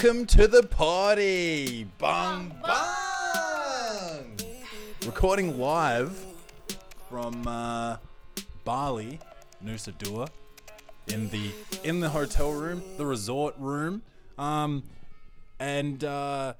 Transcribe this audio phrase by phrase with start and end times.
[0.00, 1.82] Welcome to the party.
[1.98, 4.36] Bung bung.
[5.04, 6.16] Recording live
[7.08, 7.96] from uh,
[8.64, 9.18] Bali,
[9.64, 10.28] Nusa Dua,
[11.08, 11.50] in the
[11.82, 14.02] in the hotel room, the resort room.
[14.38, 14.84] Um,
[15.58, 16.54] and uh,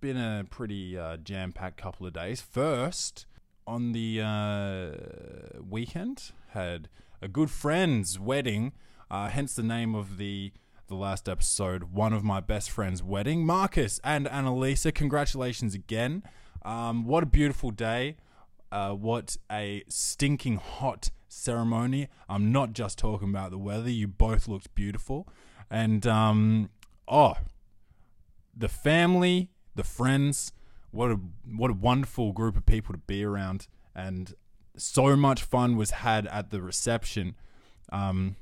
[0.00, 2.40] been a pretty uh, jam-packed couple of days.
[2.40, 3.26] First,
[3.66, 6.88] on the uh, weekend, had
[7.20, 8.74] a good friend's wedding.
[9.10, 10.52] Uh, hence the name of the
[10.88, 11.92] the last episode.
[11.92, 13.44] One of my best friends' wedding.
[13.44, 16.22] Marcus and Annalisa, congratulations again.
[16.62, 18.16] Um, what a beautiful day.
[18.70, 22.08] Uh, what a stinking hot ceremony.
[22.28, 23.90] I'm not just talking about the weather.
[23.90, 25.28] You both looked beautiful.
[25.70, 26.70] And, um,
[27.08, 27.36] oh,
[28.56, 30.52] the family, the friends,
[30.90, 31.20] what a
[31.56, 34.34] what a wonderful group of people to be around, and
[34.76, 37.34] so much fun was had at the reception.
[37.92, 38.36] Um,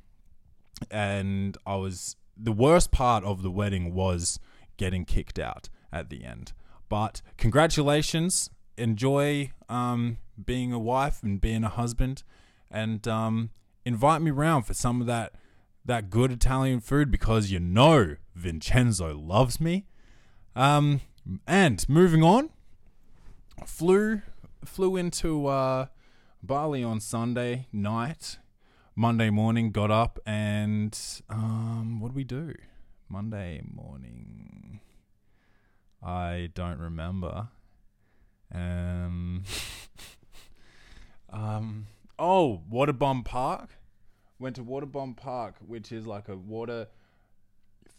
[0.91, 4.39] and I was the worst part of the wedding was
[4.77, 6.53] getting kicked out at the end.
[6.89, 12.23] But congratulations, enjoy um, being a wife and being a husband,
[12.71, 13.51] and um,
[13.85, 15.35] invite me round for some of that
[15.87, 19.85] that good Italian food because you know Vincenzo loves me.
[20.57, 21.03] Um,
[21.47, 22.51] and moving on,
[23.67, 24.23] flew
[24.65, 25.87] flew into uh,
[26.43, 28.39] Bali on Sunday night.
[28.97, 30.97] Monday morning, got up and
[31.29, 32.55] um, what did we do?
[33.09, 34.79] Monday morning,
[36.01, 37.49] I don't remember.
[38.55, 39.43] Um,
[41.33, 41.89] um,
[42.21, 43.71] oh, Waterbom Park.
[44.39, 46.87] Went to Waterbom Park, which is like a water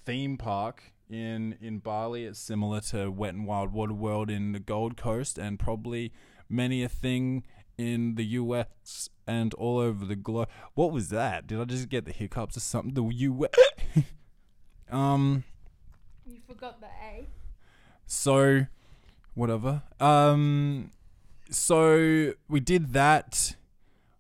[0.06, 2.24] theme park in in Bali.
[2.24, 6.14] It's similar to Wet and Wild Water World in the Gold Coast, and probably
[6.48, 7.44] many a thing
[7.78, 10.50] in the US and all over the globe.
[10.74, 11.48] What was that?
[11.48, 12.94] Did I just get the hiccups or something?
[12.94, 13.50] The US.
[14.90, 15.44] um.
[16.26, 17.28] You forgot the A.
[18.06, 18.68] So,
[19.34, 19.84] whatever.
[20.00, 20.92] Um.
[21.50, 23.56] So we did that.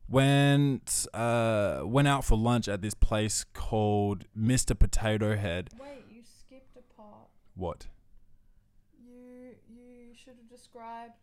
[0.07, 4.77] Went uh went out for lunch at this place called Mr.
[4.77, 5.71] Potato Head.
[5.79, 7.27] Wait, you skipped a part.
[7.55, 7.87] What?
[9.03, 11.13] You you should have described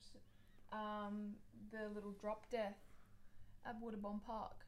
[0.72, 1.34] um
[1.70, 2.76] the little drop death
[3.64, 4.66] at Waterbom Park.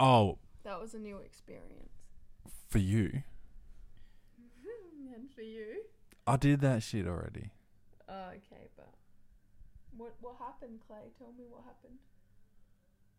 [0.00, 1.90] Oh, That was a new experience.
[2.68, 3.22] for you.
[5.14, 5.82] and for you?
[6.26, 7.50] I did that shit already.
[8.08, 8.88] Oh, okay, but
[9.96, 11.10] what what happened, Clay?
[11.18, 11.98] Tell me what happened.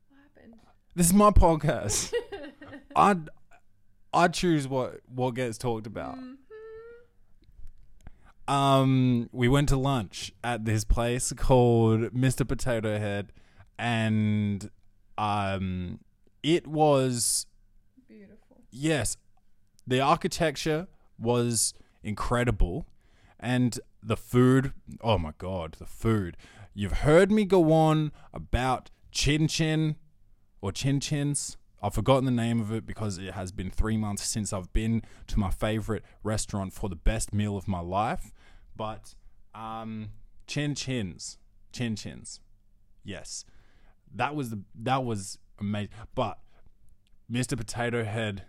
[0.10, 0.56] What happened?
[0.96, 2.14] This is my podcast.
[2.96, 3.18] I
[4.14, 6.18] I choose what what gets talked about.
[6.18, 6.36] Mhm.
[8.48, 12.48] Um, we went to lunch at this place called Mr.
[12.48, 13.31] Potato Head,
[13.80, 14.70] and
[15.18, 16.00] um,
[16.42, 17.46] it was
[18.08, 18.58] Beautiful.
[18.70, 19.16] yes,
[19.88, 20.88] the architecture
[21.18, 21.74] was
[22.04, 22.86] incredible,
[23.40, 24.74] and the food.
[25.02, 26.36] Oh my god, the food!
[26.74, 29.96] You've heard me go on about chin chin
[30.62, 31.56] or chin chins.
[31.84, 35.04] I've forgotten the name of it because it has been three months since I've been
[35.28, 38.32] to my favorite restaurant for the best meal of my life.
[38.74, 39.16] But
[39.54, 40.12] um,
[40.48, 41.38] chin chins,
[41.74, 42.40] chin chins,
[43.04, 43.44] yes,
[44.16, 45.90] that was the that was amazing.
[46.16, 46.40] But
[47.30, 47.58] Mr.
[47.58, 48.44] Potato Head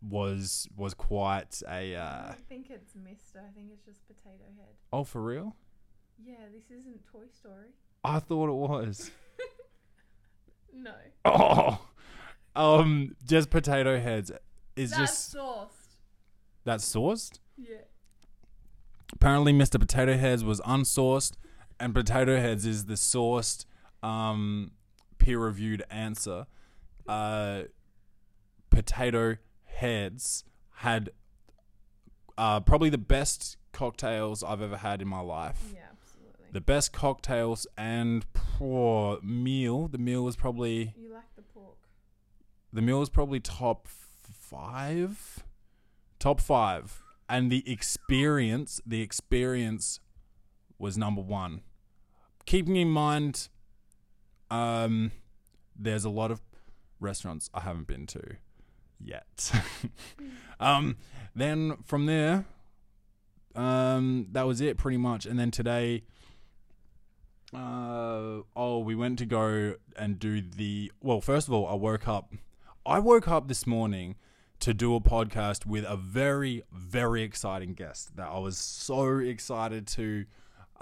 [0.00, 3.40] was was quite a I uh, don't think it's Mister.
[3.40, 4.76] I think it's just Potato Head.
[4.92, 5.56] oh for real.
[6.24, 7.70] Yeah, this isn't Toy Story.
[8.04, 9.10] I thought it was.
[10.74, 10.94] No.
[11.24, 11.78] Oh,
[12.56, 14.30] um, just potato heads
[14.76, 15.96] is That's just sauced.
[16.64, 17.38] that's sourced.
[17.56, 17.76] Yeah.
[19.12, 19.78] Apparently, Mr.
[19.78, 21.34] Potato Heads was unsourced,
[21.78, 23.64] and Potato Heads is the sourced,
[24.02, 24.72] um,
[25.18, 26.46] peer-reviewed answer.
[27.06, 27.62] Uh,
[28.70, 29.36] potato
[29.66, 30.44] Heads
[30.76, 31.10] had
[32.36, 35.58] uh, probably the best cocktails I've ever had in my life.
[35.72, 36.46] Yeah, absolutely.
[36.52, 39.86] The best cocktails and poor meal.
[39.88, 41.76] The meal was probably you like the pork.
[42.74, 45.44] The meal was probably top five.
[46.18, 47.00] Top five.
[47.28, 50.00] And the experience the experience
[50.78, 51.62] was number one.
[52.44, 53.48] Keeping in mind
[54.50, 55.12] um
[55.74, 56.40] there's a lot of
[57.00, 58.20] restaurants i haven't been to
[59.00, 59.52] yet.
[60.60, 60.96] Um
[61.34, 62.44] then from there
[63.54, 65.26] um that was it pretty much.
[65.26, 66.02] And then today
[67.54, 72.08] uh oh we went to go and do the well first of all i woke
[72.08, 72.32] up
[72.86, 74.16] I woke up this morning
[74.60, 79.86] to do a podcast with a very, very exciting guest that I was so excited
[79.88, 80.26] to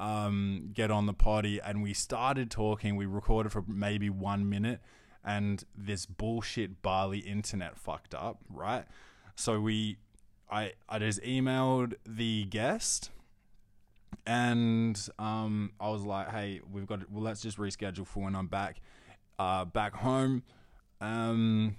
[0.01, 1.61] um, get on the potty.
[1.61, 2.97] And we started talking.
[2.97, 4.81] We recorded for maybe one minute,
[5.25, 8.85] and this bullshit Bali internet fucked up, right?
[9.37, 9.99] So we
[10.51, 13.11] I I just emailed the guest,
[14.27, 18.49] and um, I was like, hey, we've got well, let's just reschedule for when I'm
[18.49, 18.81] back,
[19.39, 20.43] uh, back home.
[21.01, 21.77] Um,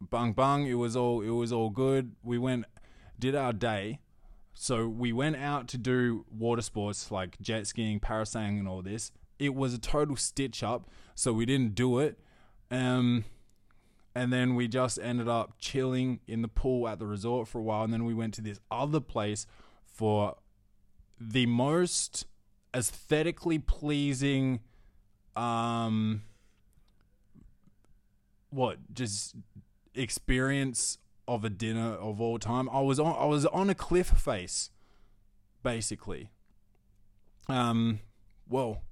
[0.00, 2.12] bung bung, it was all it was all good.
[2.22, 2.66] We went,
[3.18, 4.00] did our day.
[4.54, 9.12] So we went out to do water sports like jet skiing, parasailing, and all this.
[9.38, 12.18] It was a total stitch up, so we didn't do it.
[12.70, 13.24] Um,
[14.16, 17.62] and then we just ended up chilling in the pool at the resort for a
[17.62, 19.46] while, and then we went to this other place
[19.84, 20.36] for
[21.20, 22.26] the most
[22.74, 24.60] aesthetically pleasing,
[25.36, 26.22] um,
[28.50, 29.36] what just
[30.00, 32.68] experience of a dinner of all time.
[32.70, 34.70] I was on I was on a cliff face,
[35.62, 36.30] basically.
[37.48, 38.00] Um,
[38.48, 38.82] well,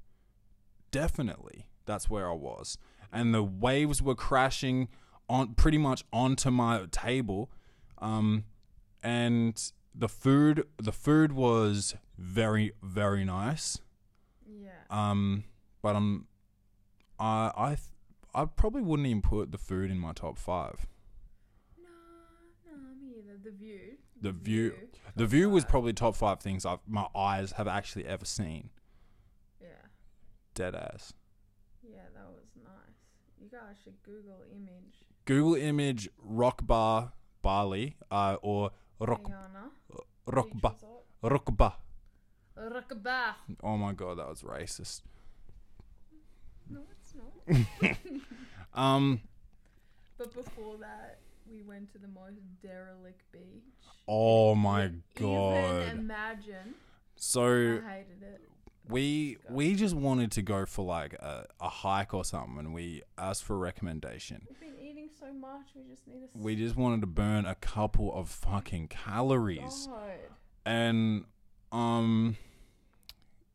[0.90, 2.78] definitely that's where I was,
[3.12, 4.88] and the waves were crashing
[5.28, 7.50] on pretty much onto my table,
[7.98, 8.44] um,
[9.02, 13.78] and the food the food was very very nice.
[14.46, 14.70] Yeah.
[14.90, 15.44] Um,
[15.82, 16.26] but I'm
[17.18, 17.76] I I
[18.34, 20.86] I probably wouldn't even put the food in my top five.
[21.78, 23.35] no, no, me either.
[23.46, 23.96] The view.
[24.20, 28.24] The view- The view was probably top five things I've my eyes have actually ever
[28.24, 28.70] seen.
[29.60, 29.68] Yeah.
[30.54, 31.12] Dead ass.
[31.82, 32.98] Yeah, that was nice.
[33.40, 37.12] You guys should Google image Google image rock bar
[37.42, 39.70] Bali, uh, or rock Guyana.
[40.26, 40.74] rock bar
[41.22, 41.76] rock bar.
[43.62, 45.02] Oh my god, that was racist.
[46.68, 47.96] No, it's not.
[48.74, 49.20] Um.
[50.18, 51.18] But before that,
[51.50, 53.42] we went to the most derelict beach.
[54.08, 55.82] Oh my god!
[55.82, 55.98] Even god.
[55.98, 56.74] imagine.
[57.16, 58.40] So I hated it.
[58.88, 63.02] we we just wanted to go for like a, a hike or something, and we
[63.18, 64.46] asked for a recommendation.
[64.48, 66.38] We've been eating so much, we just need a.
[66.38, 69.88] We just wanted to burn a couple of fucking calories.
[69.90, 70.10] God.
[70.64, 71.24] and
[71.72, 72.36] um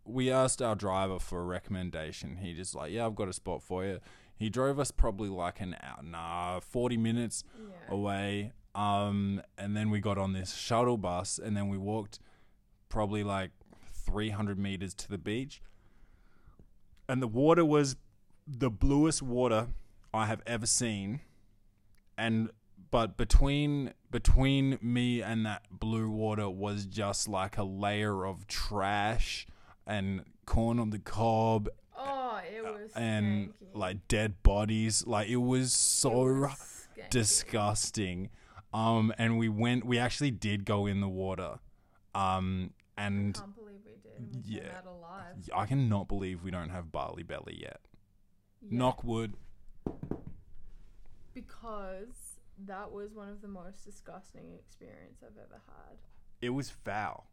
[0.03, 3.61] we asked our driver for a recommendation he just like yeah i've got a spot
[3.63, 3.99] for you
[4.41, 7.93] he drove us probably like an hour nah 40 minutes Yeah.
[7.93, 8.51] away.
[8.75, 12.19] Um and then we got on this shuttle bus and then we walked
[12.89, 13.51] probably like
[13.93, 15.61] 300 meters to the beach.
[17.07, 17.95] And the water was
[18.47, 19.67] the bluest water
[20.13, 21.21] i have ever seen.
[22.17, 22.49] And
[22.89, 29.47] but between between me and that blue water was just like a layer of trash
[29.87, 31.69] and corn on the cob
[32.83, 32.91] was.
[32.95, 38.29] and like dead bodies like it was It so was disgusting
[38.73, 41.59] um and we went we actually did go in the water
[42.15, 44.35] um and I can't believe we did.
[44.35, 44.81] and We yeah.
[45.55, 47.79] i cannot believe we don't have Bali belly yet
[48.61, 49.33] Yeah, knock wood
[51.33, 55.97] Because that was one of the most disgusting experience I've ever had.
[56.41, 57.27] it was foul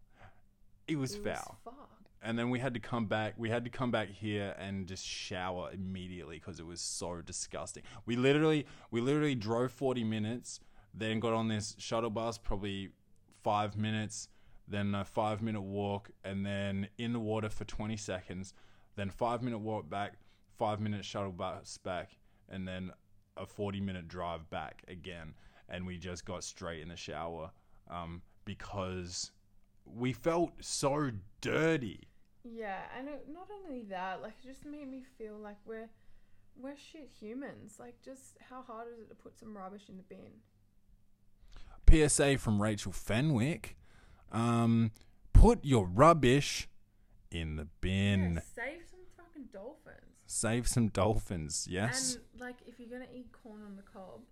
[0.86, 1.90] it was it foul Was fuck.
[2.22, 5.06] And then we had to come back we had to come back here and just
[5.06, 7.82] shower immediately because it was so disgusting.
[8.06, 10.60] We literally we literally drove 40 minutes
[10.94, 12.90] then got on this shuttle bus probably
[13.42, 14.28] five minutes
[14.66, 18.52] then a five minute walk and then in the water for 20 seconds
[18.96, 20.14] then five minute walk back
[20.56, 22.10] five minute shuttle bus back
[22.48, 22.90] and then
[23.38, 25.34] a 40 minute drive back again.
[25.68, 27.50] And we just got straight in the shower
[27.88, 29.30] um, because
[29.96, 32.08] we felt so dirty
[32.44, 35.88] Yeah, and it, not only that, like it just made me feel like we're
[36.60, 37.76] we're shit humans.
[37.78, 40.42] Like, just how hard is it to put some rubbish in the bin?
[42.08, 43.76] PSA from Rachel Fenwick.
[44.30, 44.90] Um,
[45.32, 46.68] put your rubbish
[47.30, 48.34] in the bin.
[48.34, 49.96] Yeah, save some fucking dolphins.
[50.26, 51.66] Save some dolphins.
[51.70, 52.16] Yes.
[52.16, 54.22] And like, if you're gonna eat corn on the cob,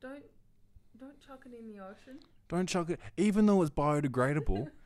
[0.00, 0.24] don't
[0.98, 2.20] don't chuck it in the ocean.
[2.48, 4.70] don't chuck it, even though it's biodegradable.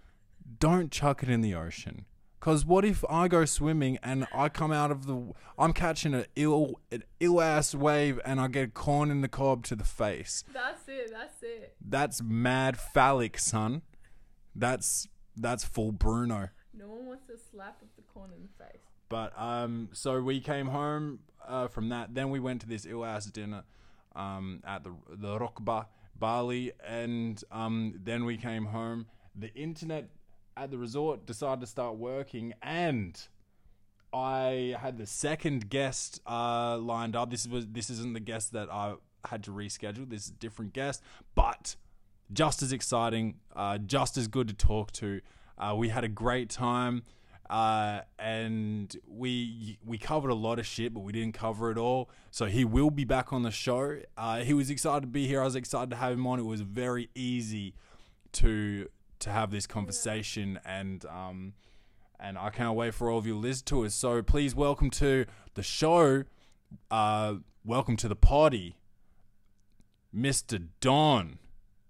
[0.59, 2.07] don't chuck it in the ocean.
[2.41, 6.25] Cause what if I go swimming and I come out of the, I'm catching an
[6.37, 10.43] ill, an ill ass wave and I get corn in the cob to the face.
[10.55, 11.11] That's it.
[11.13, 11.75] That's it.
[11.87, 13.83] That's mad phallic, son.
[14.55, 16.49] That's that's full Bruno.
[16.73, 18.83] No one wants to slap up the corn in the face.
[19.11, 22.15] But um, so we came home uh, from that.
[22.15, 23.65] Then we went to this ill ass dinner
[24.17, 25.89] um, at the the Rock Bar
[26.19, 29.07] Bali, and um, then we came home.
[29.35, 30.09] The internet
[30.57, 33.21] at the resort decided to start working, and
[34.13, 37.31] I had the second guest uh, lined up.
[37.31, 40.09] This was this isn't the guest that I had to reschedule.
[40.09, 41.03] This is a different guest,
[41.35, 41.77] but
[42.33, 45.21] just as exciting, uh, just as good to talk to.
[45.59, 47.03] Uh, we had a great time,
[47.51, 52.11] uh, and we we covered a lot of shit, but we didn't cover it all.
[52.31, 53.99] So he will be back on the show.
[54.17, 55.43] Uh, he was excited to be here.
[55.43, 56.39] I was excited to have him on.
[56.39, 57.75] It was very easy
[58.33, 58.89] to
[59.21, 61.53] to have this conversation and um
[62.19, 63.95] and I can't wait for all of you to listen to us.
[63.95, 65.25] So please welcome to
[65.55, 66.25] the show,
[66.91, 68.77] uh, welcome to the party,
[70.15, 70.67] Mr.
[70.81, 71.39] Don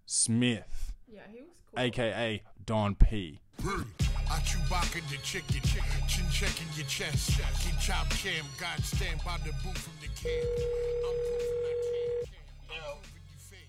[0.06, 1.80] Smith, Yeah, he was cool.
[1.80, 3.40] aka Don P.
[3.58, 5.60] I Chewbacca the chicken,
[6.06, 7.38] chin checking your chest.
[7.38, 10.46] Get chop cam, God stand by the boot from the camp.
[11.04, 12.36] I'm proving I can.
[12.70, 12.98] I'm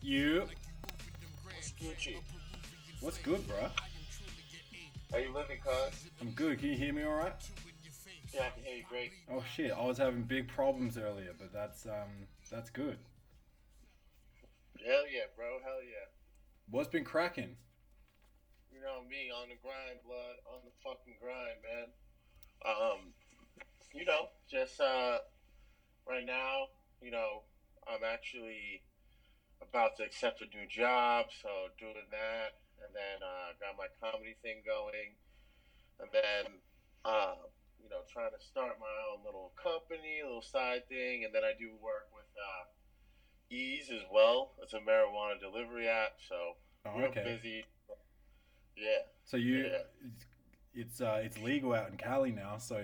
[0.01, 0.47] you fake.
[0.47, 1.73] Like you moving them grams.
[1.81, 2.15] Gucci.
[3.01, 3.69] What's good, bro?
[5.11, 6.09] How you living, cuz?
[6.21, 6.59] I'm good.
[6.59, 7.33] Can you hear me all right?
[8.33, 9.11] Yeah, I can hear you great.
[9.29, 12.97] Oh shit, I was having big problems earlier, but that's um that's good.
[14.85, 15.59] Hell yeah, bro.
[15.63, 16.07] Hell yeah.
[16.69, 17.57] What's been cracking?
[18.71, 21.87] You know me on the grind, blood, on the fucking grind, man.
[22.65, 23.13] Um,
[23.93, 25.17] you know, just uh,
[26.07, 26.67] right now,
[27.01, 27.43] you know,
[27.85, 28.81] I'm actually
[29.61, 32.53] about to accept a new job, so doing that,
[32.85, 35.15] and then uh, got my comedy thing going,
[35.99, 36.59] and then
[37.05, 37.35] uh,
[37.81, 41.43] you know, trying to start my own little company, a little side thing, and then
[41.43, 42.65] I do work with uh,
[43.49, 44.53] Eaze as well.
[44.61, 47.37] It's a marijuana delivery app, so Oh, real okay.
[47.41, 47.65] busy.
[48.75, 49.05] Yeah.
[49.25, 49.77] So you, Yeah.
[50.05, 50.25] it's
[50.73, 52.81] it's, uh, it's legal out in Cali now, so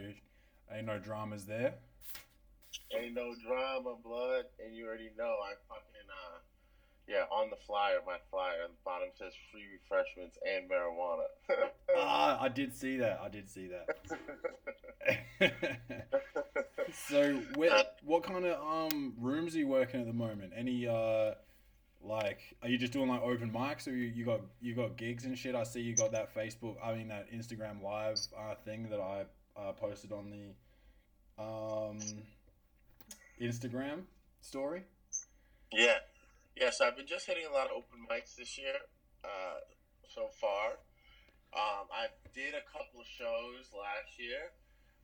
[0.72, 1.76] ain't no dramas there.
[2.92, 6.37] Ain't no drama, blood, and you already know I fucking uh
[7.08, 11.26] yeah, on the flyer, my flyer on the bottom says free refreshments and marijuana.
[12.00, 13.20] Ah, I did see that.
[13.24, 13.88] I did see that.
[17.10, 17.72] so, where,
[18.04, 20.52] what kind of um rooms are you working at the moment?
[20.56, 21.32] Any uh,
[22.04, 25.26] like, are you just doing like open mics, or you, you got you got gigs
[25.26, 25.56] and shit?
[25.56, 29.26] I see you got that Facebook, I mean that Instagram live uh, thing that I
[29.60, 31.98] uh, posted on the um
[33.42, 34.02] Instagram
[34.42, 34.84] story.
[35.72, 35.96] yeah.
[36.58, 38.90] Yeah, so I've been just hitting a lot of open mics this year,
[39.22, 39.62] uh,
[40.10, 40.82] so far.
[41.54, 44.58] Um, I did a couple of shows last year,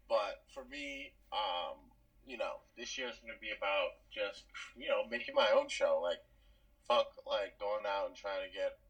[0.09, 1.93] but for me, um,
[2.25, 6.01] you know, this year's gonna be about just, you know, making my own show.
[6.01, 6.25] Like,
[6.89, 8.81] fuck, like going out and trying to get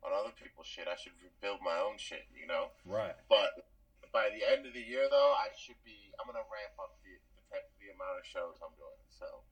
[0.00, 0.88] on other people's shit.
[0.88, 1.12] I should
[1.44, 2.72] build my own shit, you know.
[2.88, 3.14] Right.
[3.28, 3.68] But
[4.12, 6.08] by the end of the year, though, I should be.
[6.16, 9.02] I'm gonna ramp up the the, type, the amount of shows I'm doing.
[9.12, 9.44] So,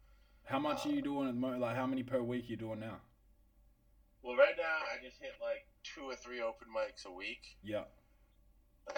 [0.46, 1.60] How much are you doing at the moment?
[1.60, 3.02] Like, how many per week you doing now?
[4.22, 7.86] well, right now I just hit like two or three open mics a week Yeah.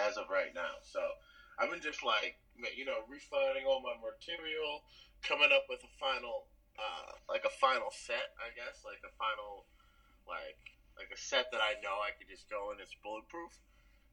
[0.01, 0.81] as of right now.
[0.81, 0.97] So
[1.61, 4.81] I've been just like, you know, refining all my material,
[5.21, 6.49] coming up with a final,
[6.81, 9.69] uh, like a final set, I guess, like a final,
[10.25, 10.57] like
[10.97, 13.53] like a set that I know I could just go and it's bulletproof.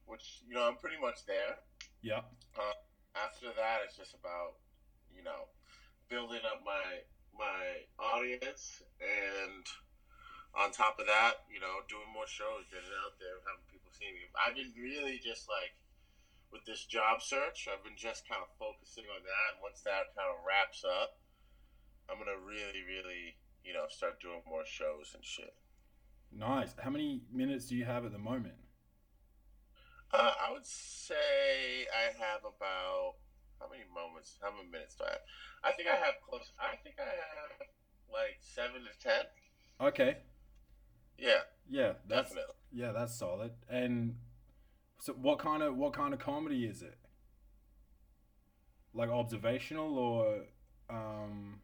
[0.05, 1.57] Which you know I'm pretty much there.
[2.05, 2.29] Yeah.
[3.17, 4.61] after that it's just about
[5.09, 5.49] you know
[6.13, 7.01] building up my
[7.37, 9.65] my audience and
[10.55, 14.09] on top of that you know doing more shows getting out there having people see
[14.09, 15.73] me i've been really just like
[16.51, 20.09] with this job search i've been just kind of focusing on that and once that
[20.17, 21.13] kind of wraps up
[22.09, 25.53] i'm gonna really really you know start doing more shows and shit
[26.29, 26.73] Nice.
[26.77, 28.55] How many minutes do you have at the moment?
[30.11, 33.15] uh, i would say i have about
[33.59, 35.21] how many moments how many minutes do i have
[35.63, 37.67] i think i have close i think i have
[38.11, 39.25] like seven to ten
[39.79, 40.17] Okay.
[41.17, 43.51] yeah Yeah, that's definitely yeah, that's solid.
[43.69, 44.15] And
[44.99, 46.97] so, what kind of what kind of comedy is it?
[48.93, 50.45] Like observational or
[50.89, 51.59] um?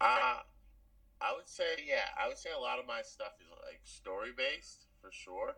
[0.00, 0.40] uh,
[1.20, 4.30] i would say yeah i would say a lot of my stuff is like story
[4.36, 5.54] based for sure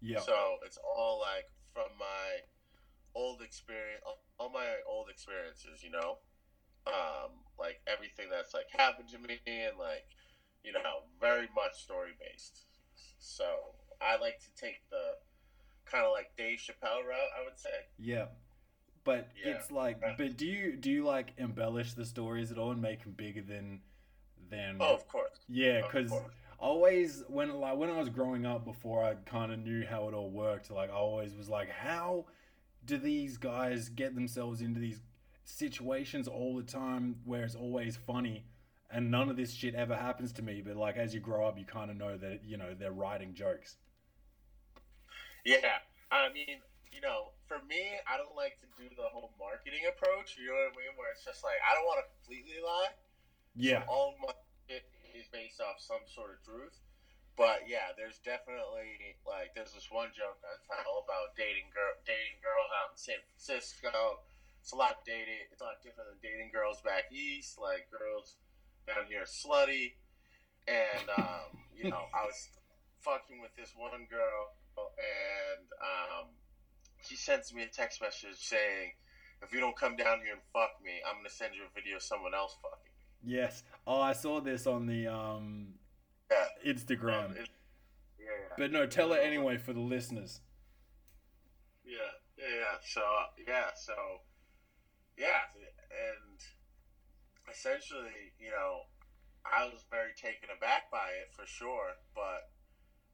[0.00, 0.20] Yeah.
[0.20, 2.40] So it's all like from my
[3.14, 4.02] old experience,
[4.38, 6.18] all my old experiences, you know,
[6.86, 10.06] um, like everything that's like happened to me, and like,
[10.64, 12.64] you know, very much story based.
[13.18, 13.44] So
[14.00, 15.16] I like to take the
[15.84, 17.70] kind of like Dave Chappelle route, I would say.
[17.98, 18.26] Yeah.
[19.04, 19.52] But Yeah.
[19.52, 23.02] it's like, but do you do you like embellish the stories at all and make
[23.02, 23.80] them bigger than
[24.50, 24.76] than?
[24.80, 25.40] Oh, of course.
[25.48, 26.12] yeah, because
[26.58, 30.14] always when like when I was growing up before I kind of knew how it
[30.14, 32.26] all worked, like I always was like, how
[32.84, 35.00] do these guys get themselves into these
[35.44, 38.44] situations all the time where it's always funny
[38.92, 41.58] and none of this shit ever happens to me, but like as you grow up
[41.58, 43.76] you kind of know that you know they're writing jokes.
[45.44, 46.60] Yeah, I mean,
[46.92, 50.36] you know, for me, I don't like to do the whole marketing approach.
[50.36, 50.92] You know what I mean?
[50.98, 52.92] Where it's just like I don't want to completely lie.
[53.56, 53.82] Yeah.
[53.88, 54.34] all my
[54.68, 54.84] shit
[55.14, 56.76] is based off some sort of truth.
[57.40, 62.36] But yeah, there's definitely like there's this one joke I tell about dating girl dating
[62.44, 64.20] girls out in San Francisco.
[64.60, 65.48] It's a lot dating.
[65.48, 67.56] It's a lot different than dating girls back east.
[67.56, 68.36] Like girls
[68.84, 69.96] down here are slutty,
[70.68, 72.36] and um, you know I was
[73.00, 76.36] fucking with this one girl, and um,
[77.08, 78.92] she sends me a text message saying,
[79.40, 81.96] "If you don't come down here and fuck me, I'm gonna send you a video
[81.96, 82.92] of someone else fucking
[83.24, 83.64] me." Yes.
[83.86, 85.79] Oh, I saw this on the um,
[86.30, 86.72] Yeah.
[86.72, 87.24] Instagram.
[87.26, 87.48] Um, it-
[88.18, 88.54] yeah.
[88.56, 90.40] But no, tell it anyway for the listeners.
[91.84, 91.96] Yeah,
[92.38, 92.76] yeah, yeah.
[92.86, 93.02] So
[93.46, 93.94] yeah, so
[95.18, 95.50] yeah,
[95.90, 96.38] and
[97.50, 98.86] essentially, you know,
[99.44, 102.52] I was very taken aback by it for sure, but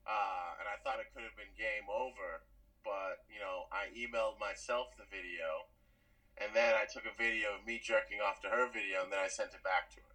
[0.06, 2.44] uh, and I thought it could have been game over,
[2.84, 5.70] but you know, I emailed myself the video,
[6.38, 9.22] and then I took a video of me jerking off to her video, and then
[9.22, 10.12] I sent it back to her.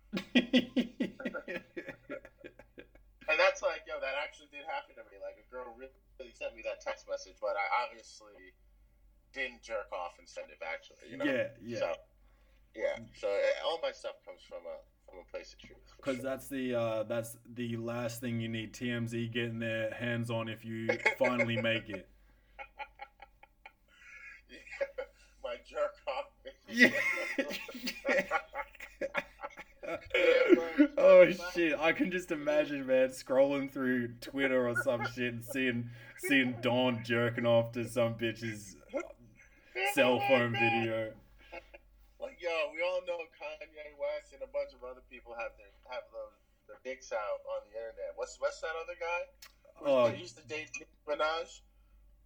[3.32, 5.16] And that's like, yo, that actually did happen to me.
[5.24, 8.52] Like a girl really sent me that text message, but I obviously
[9.32, 11.08] didn't jerk off and send it back to her.
[11.08, 11.24] You know?
[11.24, 11.80] yeah, yeah.
[11.80, 11.96] So,
[12.76, 13.00] yeah.
[13.16, 15.80] So uh, all my stuff comes from a from a place of truth.
[15.96, 16.24] Because sure.
[16.28, 20.66] that's the uh, that's the last thing you need TMZ getting their hands on if
[20.66, 22.10] you finally make it.
[24.52, 24.58] yeah,
[25.42, 26.26] my jerk off.
[26.68, 26.92] Yeah.
[30.98, 31.78] oh shit!
[31.80, 37.04] I can just imagine, man, scrolling through Twitter or some shit and seeing seeing Don
[37.04, 38.76] jerking off to some bitch's
[39.94, 41.12] cell phone video.
[42.20, 45.74] Like yo, we all know Kanye West and a bunch of other people have their
[45.90, 48.14] have those their dicks out on the internet.
[48.16, 49.22] What's what's that other guy?
[49.84, 50.70] Oh, Who used to date
[51.10, 51.62] Minaj.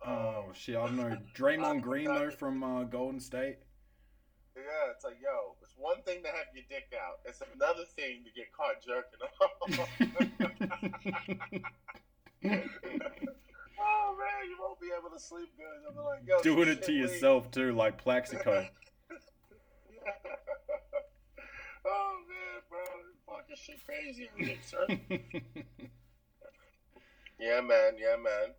[0.06, 0.76] oh shit!
[0.76, 1.18] I don't know.
[1.38, 3.60] Draymond Green though from uh, Golden State.
[4.56, 7.20] Yeah, it's like, yo, one thing to have your dick out.
[7.25, 9.51] It's another thing to get caught jerking off.
[13.79, 15.96] oh man, you won't be able to sleep good.
[15.96, 18.68] Like, Doing it to yourself too, like Plaxico.
[21.85, 22.79] oh man, bro,
[23.27, 24.29] fucking shit crazy,
[24.64, 25.01] son.
[27.40, 28.00] Yeah, man.
[28.00, 28.55] Yeah, man.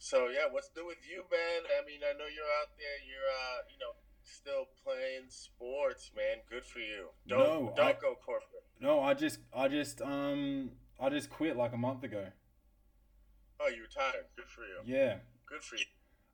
[0.00, 1.60] So yeah, what's new with you, man?
[1.68, 2.98] I mean, I know you're out there.
[3.04, 3.92] You're, uh, you know,
[4.30, 6.38] still playing sports, man.
[6.48, 7.08] Good for you.
[7.26, 8.62] Don't No, don't I- go corporate.
[8.80, 12.26] no, I just, I just, um, I just quit like a month ago.
[13.60, 14.24] Oh, you retired.
[14.36, 14.80] Good for you.
[14.84, 15.18] Yeah.
[15.46, 15.84] Good for you.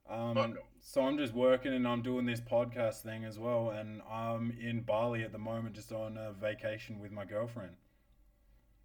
[0.08, 4.52] Um, so I'm just working and I'm doing this podcast thing as well, and I'm
[4.52, 7.72] in Bali at the moment, just on a vacation with my girlfriend.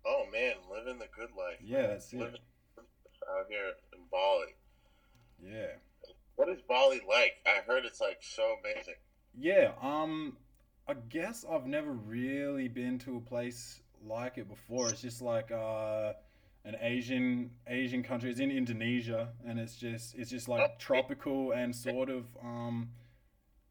[0.03, 1.57] Oh man, living the good life.
[1.63, 2.17] Yeah, that's it.
[2.19, 2.39] Living
[2.79, 4.55] out here in Bali.
[5.39, 5.73] Yeah.
[6.35, 7.33] What is Bali like?
[7.45, 8.95] I heard it's like so amazing.
[9.37, 10.37] Yeah, um,
[10.87, 14.89] I guess I've never really been to a place like it before.
[14.89, 16.13] It's just like uh,
[16.65, 18.31] an Asian Asian country.
[18.31, 22.89] It's in Indonesia, and it's just it's just like tropical and sort of um,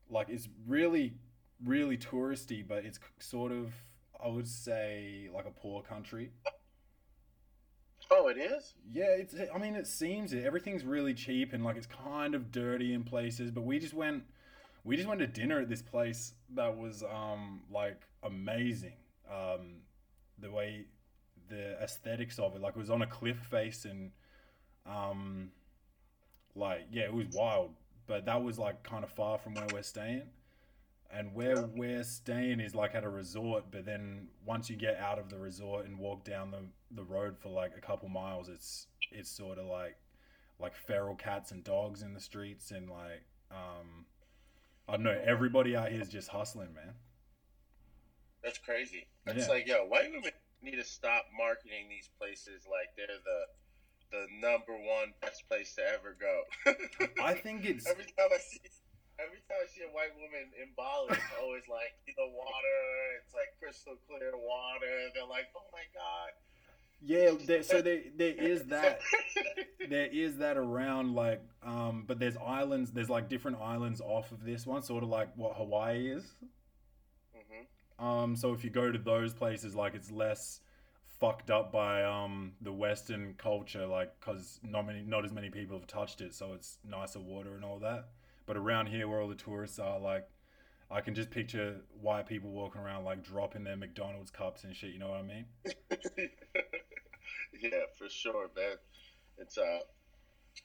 [0.09, 1.14] like it's really
[1.64, 3.73] really touristy, but it's sort of
[4.23, 6.31] I would say like a poor country.
[8.11, 8.75] Oh, it is.
[8.92, 9.35] Yeah, it's.
[9.55, 10.44] I mean, it seems it.
[10.44, 13.51] Everything's really cheap and like it's kind of dirty in places.
[13.51, 14.25] But we just went,
[14.85, 18.94] we just went to dinner at this place that was um like amazing.
[19.31, 19.83] Um,
[20.40, 20.87] the way,
[21.49, 24.11] the aesthetics of it, like it was on a cliff face and,
[24.87, 25.51] um,
[26.55, 27.70] like yeah, it was wild.
[28.07, 30.23] But that was like kind of far from where we're staying.
[31.12, 31.64] And where Yeah.
[31.64, 35.38] we're staying is like at a resort, but then once you get out of the
[35.38, 39.59] resort and walk down the, the road for like a couple miles, it's it's sort
[39.59, 39.96] of like
[40.61, 44.07] like feral cats and dogs in the streets and like um
[44.88, 46.94] I don't know, everybody out here is just hustling, man.
[48.42, 49.07] That's crazy.
[49.27, 49.49] It's Yeah.
[49.49, 50.31] like, yo, white women
[50.62, 53.44] need to stop marketing these places like they're the
[54.11, 56.42] the number one best place to ever go.
[57.18, 58.61] I think it's every time I see
[59.24, 62.80] every time I see a white woman in Bali, it's always like the water.
[63.22, 64.94] It's like crystal clear water.
[65.14, 66.30] They're like, oh my god.
[67.00, 69.00] yeah, there, so there there is that
[69.88, 74.44] there is that around like um but there's islands there's like different islands off of
[74.44, 76.24] this one, sort of like what Hawaii is.
[77.35, 80.61] hmm Um, so if you go to those places, like it's less
[81.20, 85.78] fucked up by um the Western culture, like because not many, not as many people
[85.78, 88.09] have touched it, so it's nicer water and all that.
[88.50, 90.28] But around here, where all the tourists are, like,
[90.90, 94.90] I can just picture white people walking around like dropping their McDonald's cups and shit.
[94.90, 95.44] You know what I mean?
[97.62, 98.74] yeah, for sure, man.
[99.38, 99.78] It's uh,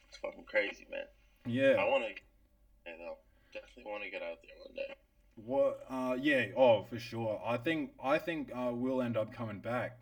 [0.09, 1.03] it's fucking crazy, man.
[1.45, 1.75] Yeah.
[1.79, 3.17] I want to, you know,
[3.53, 4.95] definitely want to get out there one day.
[5.35, 5.85] What?
[5.87, 6.57] Uh, yeah.
[6.57, 7.39] Oh, for sure.
[7.45, 9.99] I think I think uh, we'll end up coming back,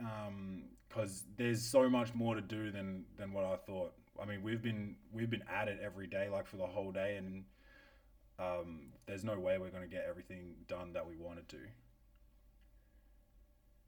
[0.00, 3.92] um, because there's so much more to do than than what I thought.
[4.20, 7.16] I mean, we've been we've been at it every day, like for the whole day,
[7.16, 7.44] and
[8.38, 11.58] um, there's no way we're gonna get everything done that we wanted to.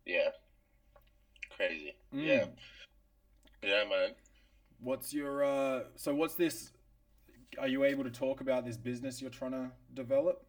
[0.06, 0.28] Yeah.
[1.56, 1.94] Crazy.
[2.14, 2.26] Mm.
[2.26, 2.44] Yeah.
[3.62, 4.10] Yeah, man.
[4.80, 5.84] What's your uh?
[5.96, 6.72] So what's this?
[7.58, 10.46] Are you able to talk about this business you're trying to develop?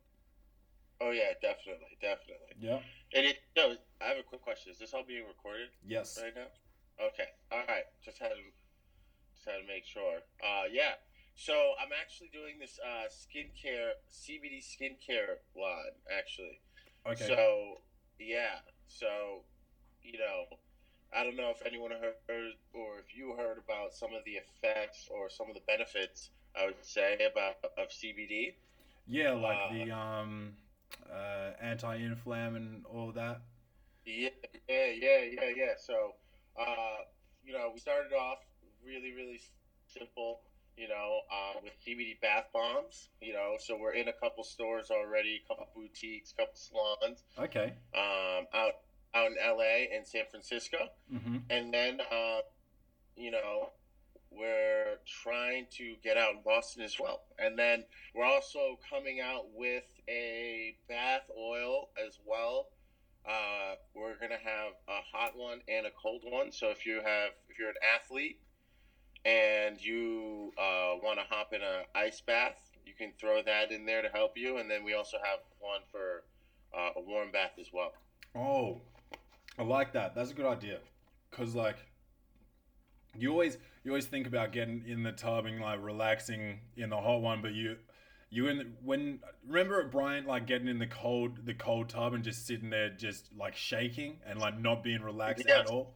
[1.02, 2.56] Oh yeah, definitely, definitely.
[2.60, 2.80] Yeah.
[3.14, 4.72] And it no, I have a quick question.
[4.72, 6.18] Is this all being recorded Yes.
[6.22, 7.06] right now?
[7.08, 7.28] Okay.
[7.52, 7.84] All right.
[8.04, 8.32] Just had
[9.44, 10.20] to just had to make sure.
[10.42, 10.96] Uh, yeah.
[11.36, 16.62] So I'm actually doing this uh, skincare CBD skincare line actually.
[17.08, 17.28] Okay.
[17.28, 17.82] So
[18.20, 18.62] yeah.
[18.88, 19.44] So
[20.04, 20.58] you know,
[21.16, 25.10] I don't know if anyone heard or if you heard about some of the effects
[25.10, 26.30] or some of the benefits.
[26.56, 28.54] I would say about of CBD.
[29.08, 30.54] yeah, like uh, the um,
[31.12, 33.42] uh, anti-inflam and all that.
[34.06, 34.30] Yeah,
[34.70, 35.74] yeah, yeah, yeah, yeah.
[35.80, 36.14] So,
[36.60, 36.98] uh,
[37.44, 38.38] you know, we started off
[38.86, 39.40] really, really
[39.88, 40.42] simple,
[40.78, 44.90] you know, uh, with CBD bath bombs, you know, so we're in a couple stores
[44.92, 47.74] already, a couple boutiques, a couple salons, Okay.
[47.96, 48.74] um, out,
[49.14, 50.78] out in LA and San Francisco.
[51.14, 51.38] Mm-hmm.
[51.50, 52.40] And then, uh,
[53.16, 53.70] you know,
[54.32, 57.22] we're trying to get out in Boston as well.
[57.38, 62.70] And then we're also coming out with a bath oil as well.
[63.26, 66.52] Uh, we're gonna have a hot one and a cold one.
[66.52, 68.40] So if you have, if you're an athlete
[69.26, 72.56] and you uh, want to hop in a ice bath,
[72.86, 74.58] you can throw that in there to help you.
[74.58, 76.24] And then we also have one for
[76.78, 77.94] uh, a warm bath as well.
[78.36, 78.82] Oh,
[79.58, 80.16] I like that.
[80.16, 80.80] That's a good idea.
[81.32, 81.78] Cause like,
[83.18, 86.98] you always you always think about getting in the tub and like relaxing in the
[86.98, 87.78] hot one, but you
[88.32, 92.48] you in when remember Brian like getting in the cold the cold tub and just
[92.48, 95.60] sitting there just like shaking and like not being relaxed Yes.
[95.62, 95.94] at all.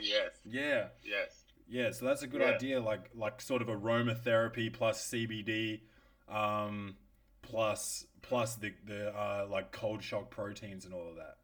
[0.00, 0.88] Yes, Yeah.
[1.02, 1.42] yes.
[1.68, 2.50] Yeah, so that's a good Yeah.
[2.54, 2.80] idea.
[2.80, 5.82] Like like sort of aromatherapy plus CBD,
[6.28, 6.96] um,
[7.42, 11.36] plus plus the the uh, like cold shock proteins and all of that.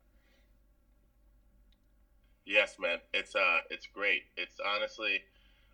[2.47, 2.99] Yes, man.
[3.13, 4.23] It's uh it's great.
[4.37, 5.23] It's honestly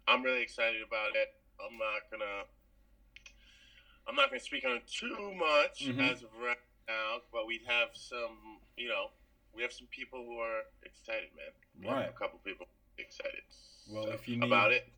[0.08, 1.28] I'm really excited about it.
[1.60, 2.44] I'm not gonna
[4.06, 6.00] I'm not gonna speak on it too much Mhm.
[6.00, 6.58] as of right
[6.88, 9.10] now, but we have some you know,
[9.52, 11.52] we have some people who are excited, man.
[11.80, 12.08] We have Right.
[12.08, 12.66] A couple people
[12.98, 13.42] excited.
[13.90, 14.88] Well, if you need- about it.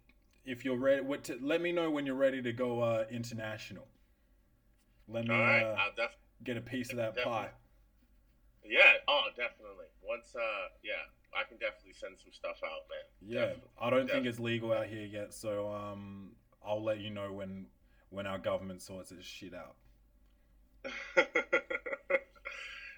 [0.44, 3.86] If you're ready, what to, let me know when you're ready to go uh, international.
[5.06, 7.42] Let me right, uh, I'll def get a piece of that definitely.
[7.42, 7.50] pie.
[8.64, 9.86] Yeah, oh definitely.
[10.02, 10.94] Once uh yeah,
[11.32, 13.04] I can definitely send some stuff out, man.
[13.20, 13.70] Yeah, Definitely.
[13.80, 16.32] I don't think it's legal out here yet, so um,
[16.64, 17.66] I'll let you know when
[18.10, 19.76] when our government sorts its shit out.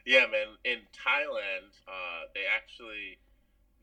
[0.07, 0.57] yeah, man.
[0.64, 3.18] In Thailand, uh, they actually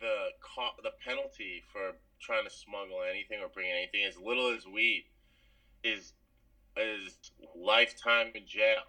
[0.02, 4.66] the co- the penalty for trying to smuggle anything or bring anything as little as
[4.68, 5.06] weed
[5.84, 6.14] is
[6.78, 7.18] is
[7.56, 8.82] lifetime in jail.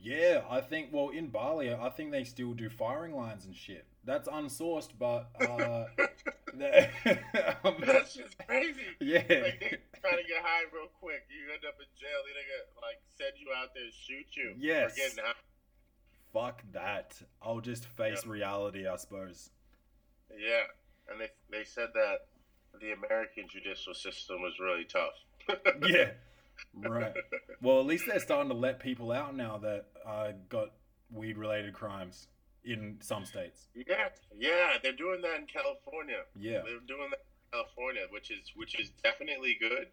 [0.00, 0.88] Yeah, I think.
[0.92, 3.86] Well, in Bali, I think they still do firing lines and shit.
[4.04, 5.86] That's unsourced, but uh,
[7.64, 8.80] um, That's just crazy.
[9.00, 12.20] yeah, Like they trying to get high real quick, you end up in jail.
[12.26, 14.54] They nigga like send you out there and shoot you.
[14.58, 14.92] Yes.
[14.92, 15.32] For getting high.
[16.32, 17.20] fuck that.
[17.40, 18.32] I'll just face Yeah.
[18.32, 19.50] reality, I suppose.
[20.38, 20.64] Yeah,
[21.10, 22.26] and they they said that
[22.80, 25.14] the American judicial system was really tough.
[25.86, 26.10] Yeah,
[26.74, 27.12] right.
[27.60, 30.70] Well, at least they're starting to let people out now that uh, got
[31.10, 32.28] weed-related crimes
[32.64, 33.68] in some states.
[33.74, 36.24] Yeah, yeah, they're doing that in California.
[36.38, 39.88] Yeah, They're doing that in California, which is which is definitely good.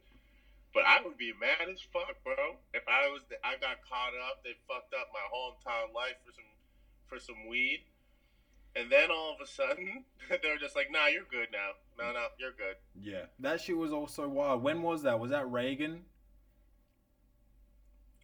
[0.74, 2.56] But I would be mad as fuck, bro.
[2.74, 4.40] If I was, I got caught up.
[4.44, 6.48] They fucked up my whole entire life for some
[7.12, 7.84] for some weed,
[8.76, 11.72] and then all of a sudden they're just like, "Nah, you're good now.
[11.98, 13.26] No, no, you're good." yeah.
[13.40, 14.64] That shit was also wild.
[14.64, 15.20] When was that?
[15.20, 16.04] Was that Reagan?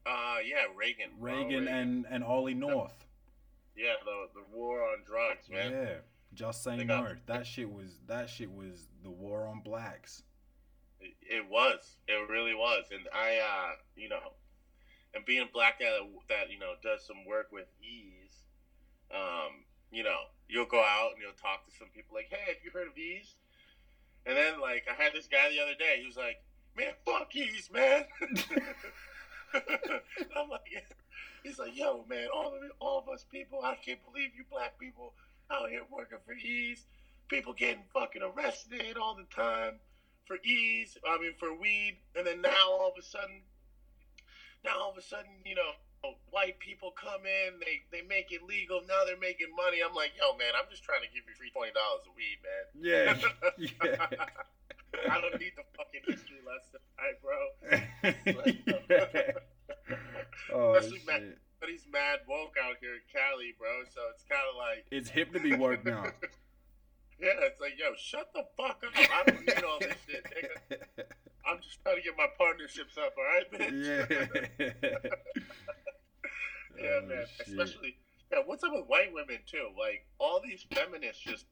[0.05, 1.09] Uh, yeah, Reagan.
[1.19, 3.05] bro, Reagan and and Ollie North.
[3.75, 5.71] yeah, the the war on drugs, man.
[5.71, 5.93] Yeah,
[6.33, 7.07] just say They no.
[7.25, 10.23] That shit was that shit was the war on blacks.
[11.01, 11.97] It, it was.
[12.07, 12.85] It really was.
[12.91, 14.33] And I, uh, you know,
[15.13, 18.45] and being a black guy that, that you know does some work with Eaze,
[19.13, 22.63] um, you know, you'll go out and you'll talk to some people like, "Hey, have
[22.63, 23.35] you heard of Eaze?"
[24.25, 25.99] And then like I had this guy the other day.
[25.99, 26.41] He was like,
[26.75, 28.05] "Man, fuck Eaze, man."
[29.53, 30.67] I'm like,
[31.43, 34.79] he's like, "Yo, man, all of all of us people, I can't believe you black
[34.79, 35.13] people
[35.49, 36.85] out here working for Eaze.
[37.29, 39.79] People getting fucking arrested all the time."
[40.27, 43.41] for Eaze, I mean for weed, and then now all of a sudden,
[44.63, 45.71] now all of a sudden, you know,
[46.31, 48.81] white people come in, they they make it legal.
[48.87, 49.79] Now they're making money.
[49.83, 52.39] I'm like, yo, man, I'm just trying to give you free twenty dollars a weed,
[52.43, 52.65] man.
[52.79, 53.17] Yeah,
[53.57, 55.11] yeah.
[55.11, 57.37] I don't need the fucking history lesson, right, bro.
[58.89, 59.31] yeah.
[60.53, 61.37] Oh Especially shit!
[61.59, 63.83] But he's mad woke out here in Cali, bro.
[63.93, 66.03] So it's kind of like, It's hip to be woke now.
[67.19, 68.93] yeah, it's like, yo, shut the fuck up.
[68.95, 71.03] I don't need all this shit, nigga.
[71.47, 73.85] I'm just trying to get my partnerships up, all right, bitch?
[74.59, 74.97] yeah.
[76.79, 77.25] Yeah, Oh, man.
[77.37, 77.47] shit.
[77.47, 77.97] Especially,
[78.31, 78.39] yeah.
[78.45, 79.69] What's up with white women too?
[79.79, 81.45] Like all these feminists just.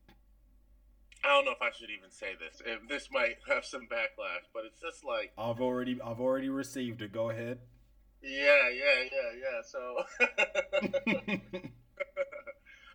[1.23, 2.61] I don't know if I should even say this.
[2.61, 7.01] And this might have some backlash, but it's just like, I've already I've already received
[7.01, 7.11] it.
[7.11, 7.57] Go ahead.
[8.21, 9.61] yeah, yeah, yeah, yeah.
[9.65, 10.03] So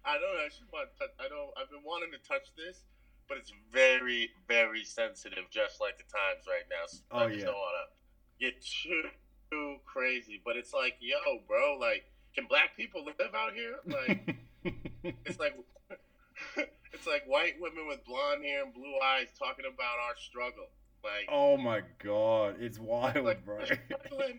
[0.04, 0.44] I don't know.
[0.46, 0.88] I should want.
[1.00, 1.50] To, I don't.
[1.60, 2.84] I've been wanting to touch this,
[3.30, 6.84] but it's very, very sensitive, just like the times right now.
[6.86, 7.44] So Oh, I just yeah.
[7.46, 9.02] don't want to get too,
[9.50, 10.42] too crazy.
[10.44, 11.16] But it's like, yo,
[11.48, 13.76] bro, like, can black people live out here?
[13.86, 14.36] Like.
[15.24, 15.56] It's like
[16.92, 20.66] it's like white women with blonde hair and blue eyes talking about our struggle.
[21.02, 23.60] Like, oh my god, it's wild, like bro.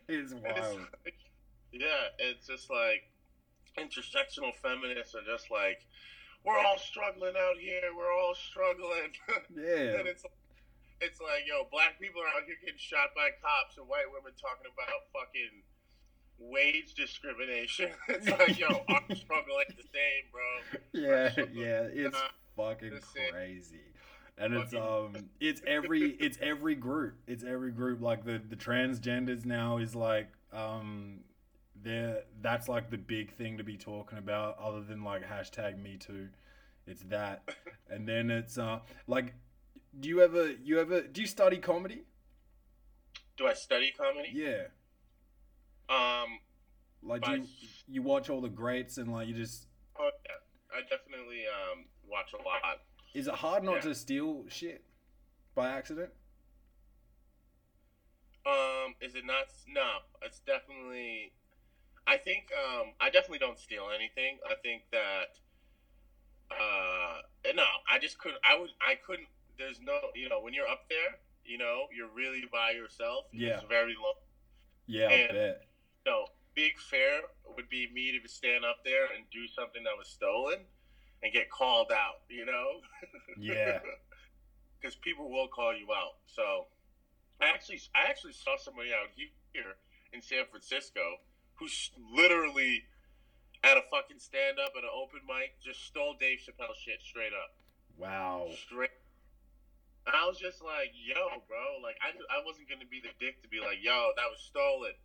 [0.08, 0.46] It's wild.
[0.48, 1.16] it's like-
[1.72, 3.10] yeah, it's just like
[3.80, 5.80] intersectional feminists are just like,
[6.46, 7.94] we're all struggling out here.
[7.96, 9.14] We're all struggling.
[9.56, 10.00] Yeah.
[10.00, 10.24] and it's
[11.02, 14.34] it's like, yo, black people are out here getting shot by cops, and white women
[14.40, 15.66] talking about fucking
[16.38, 17.90] wage discrimination.
[18.08, 20.80] it's like, yo, our struggle ain't the same, bro.
[20.94, 22.18] Yeah, yeah, it's
[22.56, 23.00] fucking
[23.32, 23.82] crazy.
[24.38, 27.16] And it's um it's every it's every group.
[27.28, 31.20] It's every group like the the transgenders now is like um
[31.84, 35.98] they're that's like the big thing to be talking about other than like hashtag me
[35.98, 36.30] too.
[36.88, 37.44] It's that.
[37.90, 39.34] And then it's uh like
[40.00, 42.04] do you ever you ever do you study comedy?
[43.36, 44.30] Do I study comedy?
[44.32, 44.68] Yeah.
[45.90, 46.40] Um,
[47.04, 47.44] Like do you,
[47.90, 49.68] you watch all the greats and like you just
[50.00, 52.80] oh yeah, I definitely um watch a lot.
[53.14, 53.82] is it hard not Yeah.
[53.90, 54.86] to steal shit
[55.54, 56.12] by accident?
[58.46, 59.46] Um, is it not?
[59.68, 59.88] No,
[60.24, 61.34] it's definitely.
[62.08, 64.40] I think um, I definitely don't steal anything.
[64.50, 65.38] I think that.
[66.52, 67.22] Uh,
[67.56, 68.42] no, I just couldn't.
[68.44, 68.70] I would.
[68.86, 69.28] I couldn't.
[69.58, 70.00] There's no.
[70.16, 73.26] You know, when you're up there, you know, you're really by yourself.
[73.32, 73.56] Yeah.
[73.56, 74.14] It's very low.
[74.88, 75.62] Yeah, I And- bet.
[76.06, 77.22] No, big fair
[77.56, 80.60] would be me to stand up there and do something that was stolen,
[81.24, 82.22] and get called out.
[82.30, 82.82] You know.
[83.38, 83.80] Yeah.
[84.82, 86.16] because people will call you out.
[86.26, 86.66] So,
[87.40, 89.76] I actually, I actually saw somebody out here
[90.12, 91.02] in San Francisco
[91.62, 92.82] who's literally
[93.64, 97.38] at a fucking stand up at an open mic just stole Dave Chappelle shit straight
[97.38, 97.54] up,
[98.02, 98.50] Wow.
[98.66, 98.90] straight.
[100.10, 103.38] And I was just like, yo, bro, like I, I wasn't gonna be the dick
[103.46, 104.98] to be like, yo, that was stolen.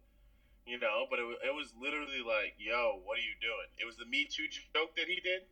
[0.65, 3.69] You know, but it was, it was literally like, yo, what are you doing?
[3.79, 5.45] It was the Me Too joke that he did.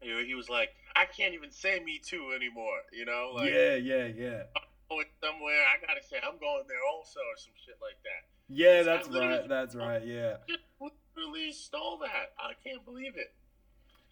[0.00, 2.86] You know, he was like, I can't even say Me Too anymore.
[2.94, 4.48] You know, like, yeah, yeah, yeah.
[4.88, 8.22] going somewhere, I gotta say I'm going there also, or some shit like that.
[8.48, 9.48] Yeah, that's right.
[9.48, 10.04] That's right.
[10.06, 10.36] Yeah.
[10.80, 12.32] Literally stole that.
[12.38, 13.32] I can't believe it.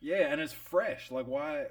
[0.00, 1.10] Yeah, and it's fresh.
[1.10, 1.66] Like why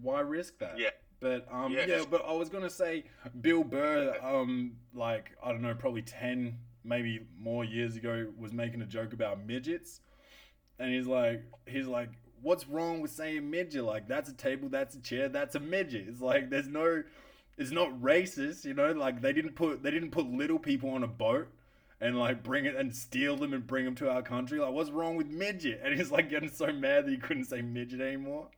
[0.00, 0.78] why risk that?
[0.78, 0.90] Yeah.
[1.20, 1.86] But um Yeah.
[1.86, 3.04] yeah, but I was going to say
[3.40, 8.82] Bill Burr um like I don't know, probably 10 maybe more years ago was making
[8.82, 10.00] a joke about midgets.
[10.78, 12.10] And he's like he's like
[12.42, 13.84] what's wrong with saying midget?
[13.84, 16.06] Like that's a table, that's a chair, that's a midget.
[16.08, 17.02] It's like there's no
[17.58, 18.92] it's not racist, you know?
[18.92, 21.48] Like they didn't put they didn't put little people on a boat
[22.00, 24.58] and like bring it and steal them and bring them to our country.
[24.58, 25.80] Like what's wrong with midget?
[25.82, 28.48] And he's like getting so mad that he couldn't say midget anymore.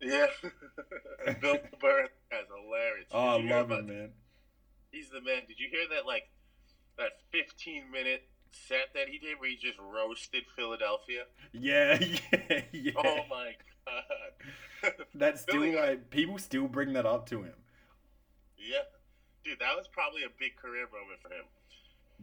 [0.00, 0.26] Yeah.
[1.40, 3.06] Bill Burr guy's hilarious.
[3.12, 4.10] Oh, I Did love him, man.
[4.90, 5.42] He's the man.
[5.48, 6.24] Did you hear that like
[6.98, 11.22] that 15 minute set that he did where he just roasted Philadelphia?
[11.52, 11.98] Yeah,
[12.50, 12.92] yeah, yeah.
[12.96, 13.52] Oh my
[13.86, 14.92] god.
[15.14, 17.54] That's still Billy- like people still bring that up to him.
[18.58, 18.80] yeah.
[19.44, 21.44] Dude, that was probably a big career moment for him.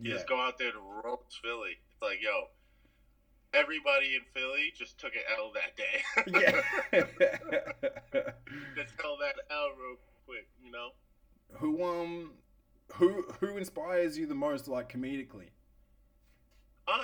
[0.01, 1.77] Yeah, Just go out there to roast Philly.
[1.91, 2.49] It's like, yo,
[3.53, 6.03] everybody in Philly just took an L that day.
[6.91, 7.01] yeah.
[8.75, 10.89] just tell that L real quick, you know?
[11.59, 12.31] who um,
[12.93, 15.49] who who inspires you the most, like comedically?
[16.87, 16.99] Um,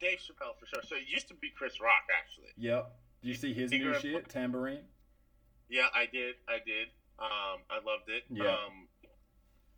[0.00, 0.82] Dave Chappelle for sure.
[0.86, 2.52] So it used to be Chris Rock, actually.
[2.56, 2.92] Yep.
[3.22, 4.84] Do you see his new shit, Tamborine?
[5.70, 6.34] Yeah, I did.
[6.46, 6.88] I did.
[7.18, 8.24] Um, I loved it.
[8.28, 8.50] Yeah.
[8.50, 8.88] Um,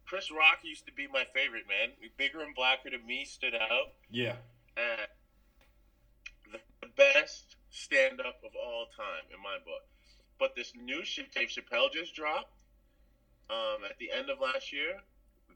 [0.07, 1.93] Chris Rock used to be my favorite, man.
[2.17, 4.37] Bigger and Blacker to me stood out Yeah.
[4.77, 5.09] as
[6.53, 9.83] the the best stand up of all time in my book.
[10.39, 12.53] But this new shit Dave Chappelle just dropped
[13.51, 14.99] um, at the end of last year,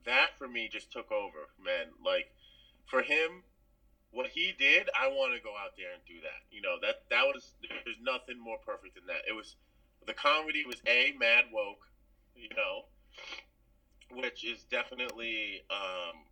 [0.05, 1.87] that for me just took over, man.
[2.05, 2.31] Like,
[2.87, 3.43] for him,
[4.13, 6.43] what he did, I want to go out there and do that.
[6.51, 7.53] You know, that that was
[7.85, 9.23] there's nothing more perfect than that.
[9.29, 9.57] It was
[10.07, 11.87] the comedy was a mad woke,
[12.35, 12.87] you know,
[14.11, 16.25] which is definitely um,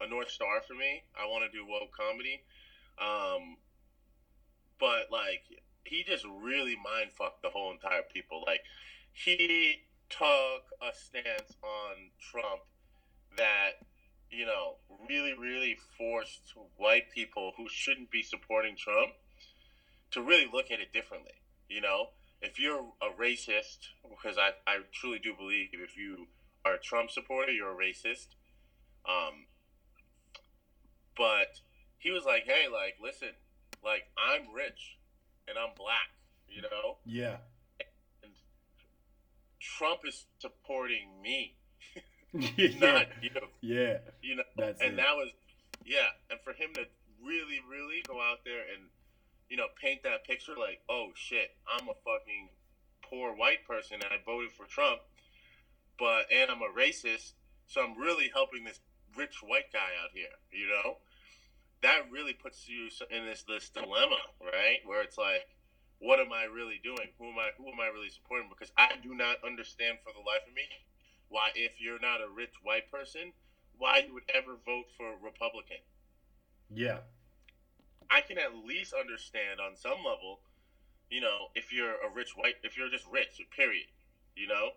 [0.00, 1.02] a north star for me.
[1.18, 2.42] I want to do woke comedy,
[2.98, 3.56] um,
[4.78, 5.42] but like
[5.84, 8.42] he just really mind fucked the whole entire people.
[8.46, 8.60] Like
[9.12, 12.62] he took a stance on Trump
[13.36, 13.72] that
[14.30, 14.76] you know
[15.08, 19.12] really really forced white people who shouldn't be supporting Trump
[20.12, 21.32] to really look at it differently.
[21.68, 22.08] You know,
[22.40, 26.26] if you're a racist, because I, I truly do believe if you
[26.66, 28.34] are a Trump supporter, you're a racist.
[29.06, 29.46] Um,
[31.16, 31.60] but
[31.98, 33.30] he was like, hey, like, listen,
[33.84, 34.98] like, I'm rich
[35.48, 36.10] and I'm black,
[36.48, 36.98] you know?
[37.04, 37.36] Yeah.
[38.22, 38.32] And
[39.60, 41.56] Trump is supporting me,
[42.32, 42.78] yeah.
[42.80, 43.30] not you.
[43.60, 43.98] Yeah.
[44.22, 44.96] You know, That's and it.
[44.96, 45.30] that was,
[45.84, 46.10] yeah.
[46.30, 46.82] And for him to
[47.24, 48.90] really, really go out there and,
[49.48, 52.50] you know, paint that picture like, oh shit, I'm a fucking
[53.08, 55.00] poor white person and I voted for Trump,
[55.98, 57.32] but and I'm a racist,
[57.66, 58.80] so I'm really helping this
[59.16, 60.32] rich white guy out here.
[60.52, 60.98] You know,
[61.82, 64.78] that really puts you in this this dilemma, right?
[64.84, 65.46] Where it's like,
[65.98, 67.08] what am I really doing?
[67.18, 67.50] Who am I?
[67.58, 68.48] Who am I really supporting?
[68.48, 70.68] Because I do not understand for the life of me
[71.28, 73.32] why, if you're not a rich white person,
[73.78, 75.82] why you would ever vote for a Republican.
[76.72, 76.98] Yeah.
[78.10, 80.40] I can at least understand on some level,
[81.10, 83.86] you know, if you're a rich white, if you're just rich, period.
[84.36, 84.70] You know,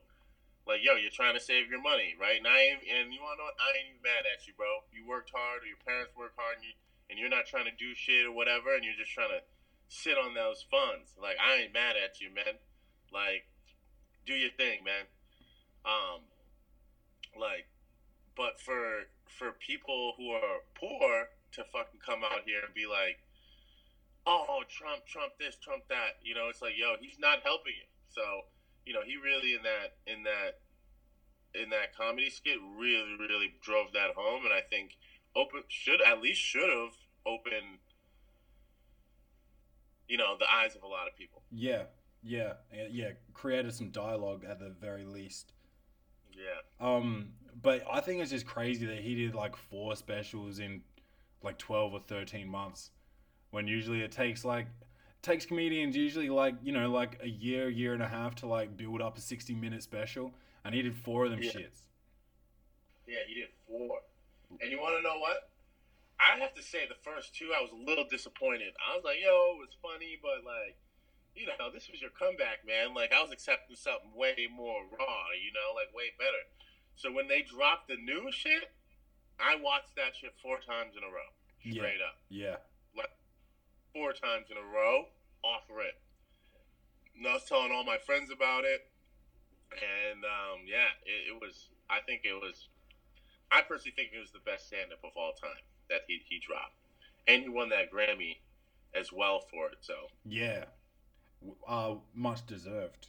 [0.70, 2.38] like yo, you're trying to save your money, right?
[2.38, 3.50] And I ain't, and you wanna know.
[3.58, 4.86] I ain't even mad at you, bro.
[4.94, 6.78] You worked hard, or your parents worked hard, and you
[7.10, 9.42] and you're not trying to do shit or whatever, and you're just trying to
[9.90, 11.18] sit on those funds.
[11.18, 12.62] Like I ain't mad at you, man.
[13.10, 13.50] Like,
[14.30, 15.10] do your thing, man.
[15.82, 16.22] Um,
[17.34, 17.66] like,
[18.38, 23.18] but for for people who are poor to fucking come out here and be like,
[24.26, 26.22] oh, Trump, Trump this, Trump that.
[26.22, 27.90] You know, it's like, yo, he's not helping you.
[28.10, 28.22] So,
[28.90, 30.58] you know, he really in that in that
[31.54, 34.98] in that comedy skit really, really drove that home, and I think
[35.36, 37.78] open should at least should have opened,
[40.08, 41.44] you know, the eyes of a lot of people.
[41.52, 41.84] Yeah.
[42.24, 42.54] Yeah.
[42.74, 42.88] Yeah.
[42.90, 43.10] Yeah.
[43.36, 45.54] Created some dialogue at the very least.
[46.36, 50.82] Yeah, Um, but I think it's just crazy that he did like four specials in
[51.44, 52.90] like twelve or thirteen months,
[53.52, 54.66] when usually it takes like
[55.22, 58.76] takes comedians usually like you know like a year, year and a half to like
[58.78, 61.52] build up a sixty minute special, and he did four of them Yeah.
[61.52, 61.82] shits.
[63.08, 64.00] yeah, he did four.
[64.62, 65.50] And you want to know what?
[66.20, 68.74] I have to say, the first two, I was a little disappointed.
[68.78, 70.76] I was like, yo, it was funny, but like,
[71.34, 72.94] you know, this was your comeback, man.
[72.94, 76.44] Like, I was expecting something way more raw, you know, like way better.
[76.98, 78.70] So when they dropped the new shit,
[79.40, 81.32] I watched that shit four times in a row,
[81.64, 81.74] Yeah.
[81.74, 82.58] straight up, Yeah.
[83.94, 85.06] Four times in a row,
[85.44, 85.98] off rip.
[87.18, 88.88] And I was telling all my friends about it,
[89.72, 91.70] and um, yeah, it, it was.
[91.90, 92.68] I think it was.
[93.52, 96.76] I personally think it was the best stand-up of all time that he, he dropped,
[97.28, 98.38] and he won that Grammy
[98.96, 99.78] as well for it.
[99.82, 99.94] So
[100.26, 100.66] Yeah.
[101.68, 103.08] Uh, much deserved.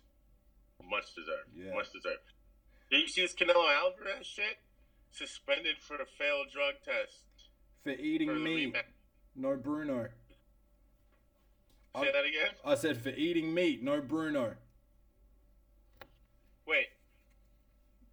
[0.89, 1.51] much deserved.
[1.55, 1.75] Yeah.
[1.75, 2.25] Much deserved.
[2.91, 4.59] Did you see this Canelo Alvarez shit?
[5.13, 7.25] Suspended for a failed drug test.
[7.85, 8.73] For eating For meat.
[8.75, 8.83] rematch.
[9.37, 10.09] No Bruno.
[11.97, 12.51] Say I- that again.
[12.65, 14.55] I said for eating meat, no Bruno.
[16.67, 16.87] Wait.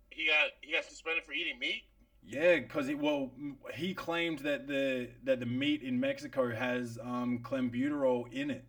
[0.09, 1.83] He got he got suspended for eating meat.
[2.23, 3.31] Yeah, because it well,
[3.75, 8.65] he claimed that the that the meat in Mexico has um clenbuterol in it.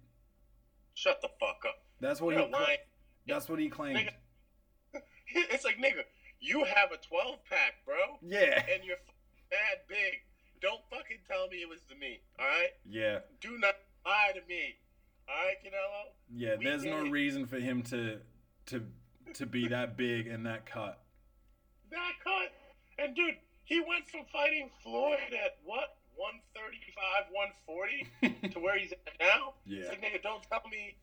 [0.94, 1.76] Shut the fuck up.
[2.00, 2.52] That's what You're he.
[2.52, 2.78] lying.
[3.26, 3.98] That's what he claimed.
[4.94, 5.00] Nigga.
[5.34, 6.02] It's like nigga,
[6.40, 8.62] you have a 12 pack, bro, Yeah.
[8.72, 9.14] and you're f-
[9.50, 10.14] mad big.
[10.62, 12.22] Don't fucking tell me it was the meat.
[12.40, 12.70] All right.
[12.88, 13.18] Yeah.
[13.42, 13.74] Do not
[14.06, 14.76] lie to me.
[15.28, 16.12] All right, Canelo.
[16.34, 16.56] Yeah.
[16.62, 18.18] There's no reason for him to
[18.66, 18.82] to
[19.34, 21.00] to be that big and that cut.
[21.90, 22.52] That cut.
[22.98, 29.14] And dude, he went from fighting Floyd at what 135, 140 to where he's at
[29.20, 29.54] now.
[29.66, 29.80] Yeah.
[29.80, 30.96] It's like nigga, don't tell me.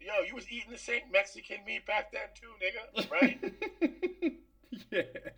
[0.00, 3.10] Yo, you was eating the same Mexican meat back then too, nigga.
[3.10, 3.38] Right?
[4.90, 5.30] yeah.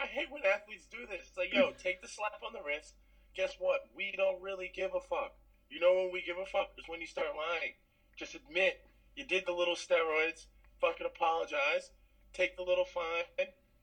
[0.00, 1.22] I hate when athletes do this.
[1.28, 2.94] It's like, yo, take the slap on the wrist.
[3.36, 3.80] Guess what?
[3.94, 5.34] We don't really give a fuck.
[5.72, 7.72] You know when we give a fuck is when you start lying.
[8.14, 8.84] Just admit
[9.16, 10.44] you did the little steroids.
[10.82, 11.90] Fucking apologize.
[12.34, 13.24] Take the little fine.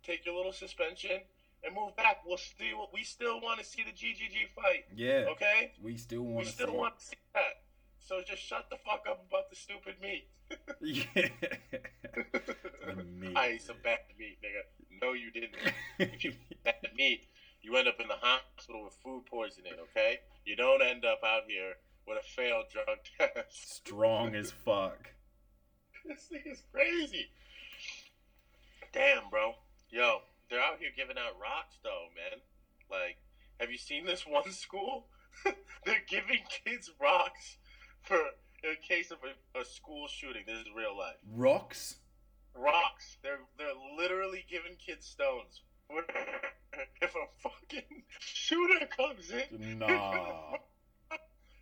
[0.04, 1.22] Take your little suspension
[1.64, 2.22] and move back.
[2.28, 4.86] We'll still we still want to see the GGG fight.
[4.96, 5.26] Yeah.
[5.32, 5.72] Okay?
[5.82, 6.78] We still want to still see.
[6.78, 7.64] want to see that.
[7.98, 10.28] So just shut the fuck up about the stupid meat.
[10.82, 11.04] Yeah.
[11.14, 13.36] the meat.
[13.36, 15.00] I ate some bad meat, nigga.
[15.02, 15.54] No, you didn't.
[16.00, 16.34] if you
[16.64, 17.28] bad meat,
[17.62, 20.20] you end up in the hospital with food poisoning, okay?
[20.46, 21.74] You don't end up out here
[22.08, 22.98] with a failed drug
[23.36, 23.76] test.
[23.78, 25.12] Strong as fuck.
[26.06, 27.28] this thing is crazy.
[28.94, 29.54] Damn, bro.
[29.90, 32.40] Yo, they're out here giving out rocks, though, man.
[32.90, 33.18] Like,
[33.60, 35.08] have you seen this one school?
[35.86, 37.58] they're giving kids rocks
[38.02, 38.18] for
[38.64, 40.44] in case of a, a school shooting.
[40.46, 41.16] This is real life.
[41.36, 41.98] Rocks.
[42.56, 43.18] rocks.
[43.24, 45.62] They're they're literally giving kids stones.
[47.02, 50.54] If a fucking shooter comes in, Nah.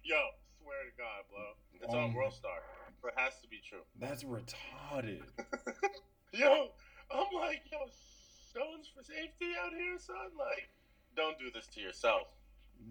[0.04, 0.18] yo,
[0.62, 1.44] swear to God, bro,
[1.82, 2.58] it's Oh on um, World Star.
[3.04, 3.80] It has to be true.
[4.00, 5.22] That's retarded.
[6.34, 6.68] Yo,
[7.10, 7.78] I'm like, yo,
[8.52, 10.16] stones for safety out here, son.
[10.38, 10.68] Like,
[11.16, 12.24] don't do this to yourself.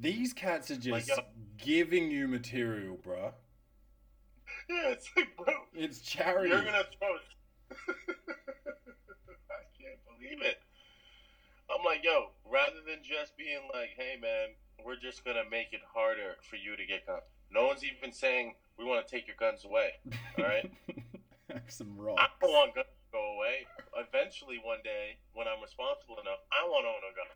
[0.01, 1.27] These cats are just Like,
[1.59, 3.33] giving you material, bruh.
[4.71, 6.49] Yeah, it's like, bro, It's charity.
[6.49, 7.09] you're gonna throw.
[7.71, 7.75] I
[9.79, 10.59] can't believe it.
[11.71, 14.55] I'm like, yo, rather than just being like, hey, man,
[14.85, 17.23] we're just gonna make it harder for you to get guns.
[17.51, 19.91] No one's even saying we want to take your guns away.
[20.39, 20.71] All right.
[21.69, 22.33] Some I rocks.
[22.41, 23.67] don't want guns to go away.
[23.97, 27.31] Eventually, one day, when I'm responsible enough, I want to own a gun.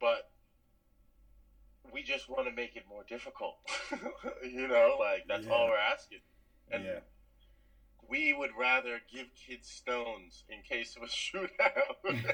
[0.00, 0.30] But
[1.92, 3.56] we just want to make it more difficult.
[4.44, 6.20] you know, like that's all we're asking.
[6.70, 7.00] And yeah.
[8.08, 12.26] We would rather give kids stones in case of a shootout rather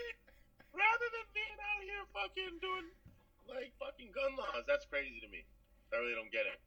[0.00, 0.14] than
[0.72, 2.88] rather than being out here fucking doing
[3.48, 4.64] like fucking gun laws.
[4.66, 5.44] That's crazy to me.
[5.92, 6.60] I really don't get it.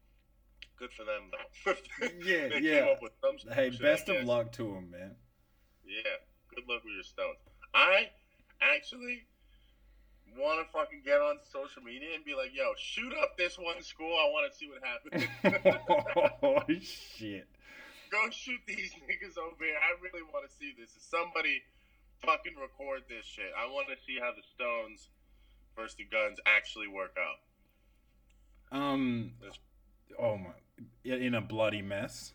[0.78, 1.74] Good for them though.
[2.24, 2.82] Yeah, yeah.
[2.82, 5.16] Came up with some hey, best of luck to them, man.
[5.86, 6.18] Yeah.
[6.54, 7.38] Good luck with your stones.
[7.74, 8.10] I
[8.62, 9.26] actually
[10.38, 13.82] want to fucking get on social media and be like, "Yo, shoot up this one
[13.82, 14.14] school.
[14.14, 15.26] I want to see what happens."
[16.44, 17.48] oh shit.
[18.12, 19.76] Go shoot these niggas over here.
[19.76, 20.92] I really want to see this.
[20.96, 21.64] If somebody
[22.24, 25.10] fucking record this shit, I want to see how the Stones
[25.76, 28.78] versus the Guns actually work out.
[28.78, 29.32] Um.
[30.20, 30.54] Oh my.
[31.04, 32.35] In a bloody mess.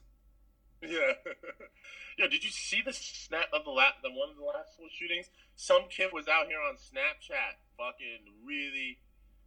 [0.83, 1.13] Yeah.
[2.19, 4.87] Yo, did you see the snap of the last, the one of the last school
[4.91, 5.31] shootings?
[5.57, 8.99] Some kid was out here on Snapchat, fucking really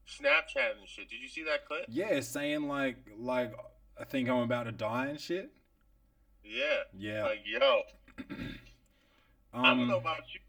[0.07, 1.09] Snapchatting and shit.
[1.09, 1.85] Did you see that clip?
[1.87, 3.53] Yeah, saying like like
[3.99, 5.51] I think I'm about to die and shit.
[6.43, 6.83] Yeah.
[6.97, 7.23] Yeah.
[7.23, 7.81] Like, yo,
[9.53, 10.01] I don't know Um.
[10.01, 10.39] about you.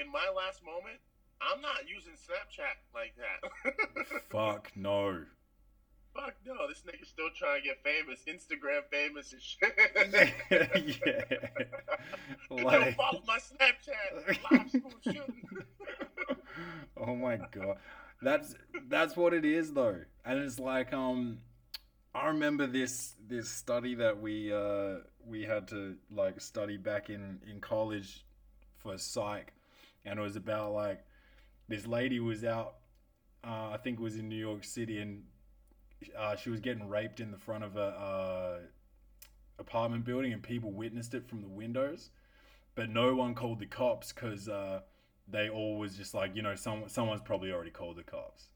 [0.00, 0.98] In my last moment,
[1.42, 4.16] I'm not using Snapchat like that.
[4.30, 5.24] Fuck no.
[6.14, 10.96] Fuck no, this nigga's still trying to get famous, Instagram famous and shit.
[11.06, 11.38] yeah.
[12.50, 12.96] Like.
[12.96, 14.36] follow my Snapchat.
[14.50, 15.48] Live school shooting.
[16.98, 17.78] oh my god
[18.22, 18.54] that's
[18.88, 21.38] that's what it is though and it's like um
[22.14, 24.96] i remember this this study that we uh
[25.26, 28.24] we had to like study back in in college
[28.78, 29.52] for psych
[30.04, 31.04] and it was about like
[31.68, 32.74] this lady was out
[33.44, 35.22] uh, i think it was in new york city and
[36.18, 38.58] uh, she was getting raped in the front of a uh,
[39.58, 42.10] apartment building and people witnessed it from the windows
[42.74, 44.80] but no one called the cops because uh,
[45.28, 48.46] they all was just like, you know, some someone's probably already called the cops.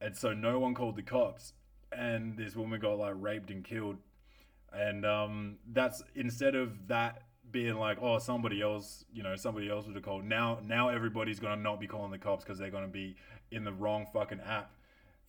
[0.00, 1.52] And so no one called the cops
[1.90, 3.96] and this woman got like raped and killed.
[4.72, 9.86] And um that's instead of that being like, oh, somebody else, you know, somebody else
[9.86, 10.24] would have called.
[10.24, 13.16] Now now everybody's gonna not be calling the cops because they're gonna be
[13.50, 14.70] in the wrong fucking app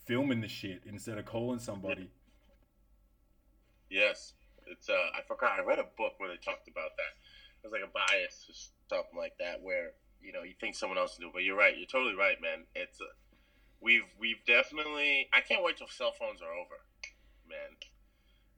[0.05, 2.09] filming the shit instead of calling somebody.
[3.89, 4.33] Yes,
[4.67, 4.89] it's.
[4.89, 5.59] Uh, I forgot.
[5.59, 7.13] I read a book where they talked about that.
[7.63, 9.91] It was like a bias or something like that, where
[10.21, 11.75] you know you think someone else will do, but you're right.
[11.77, 12.65] You're totally right, man.
[12.75, 13.01] It's.
[13.01, 13.05] Uh,
[13.81, 15.27] we've we've definitely.
[15.33, 16.75] I can't wait till cell phones are over,
[17.49, 17.77] man.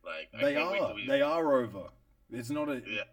[0.03, 0.93] Like I They are.
[0.93, 1.83] we- They are over.
[2.29, 2.81] It's not a.
[2.85, 3.03] Yeah.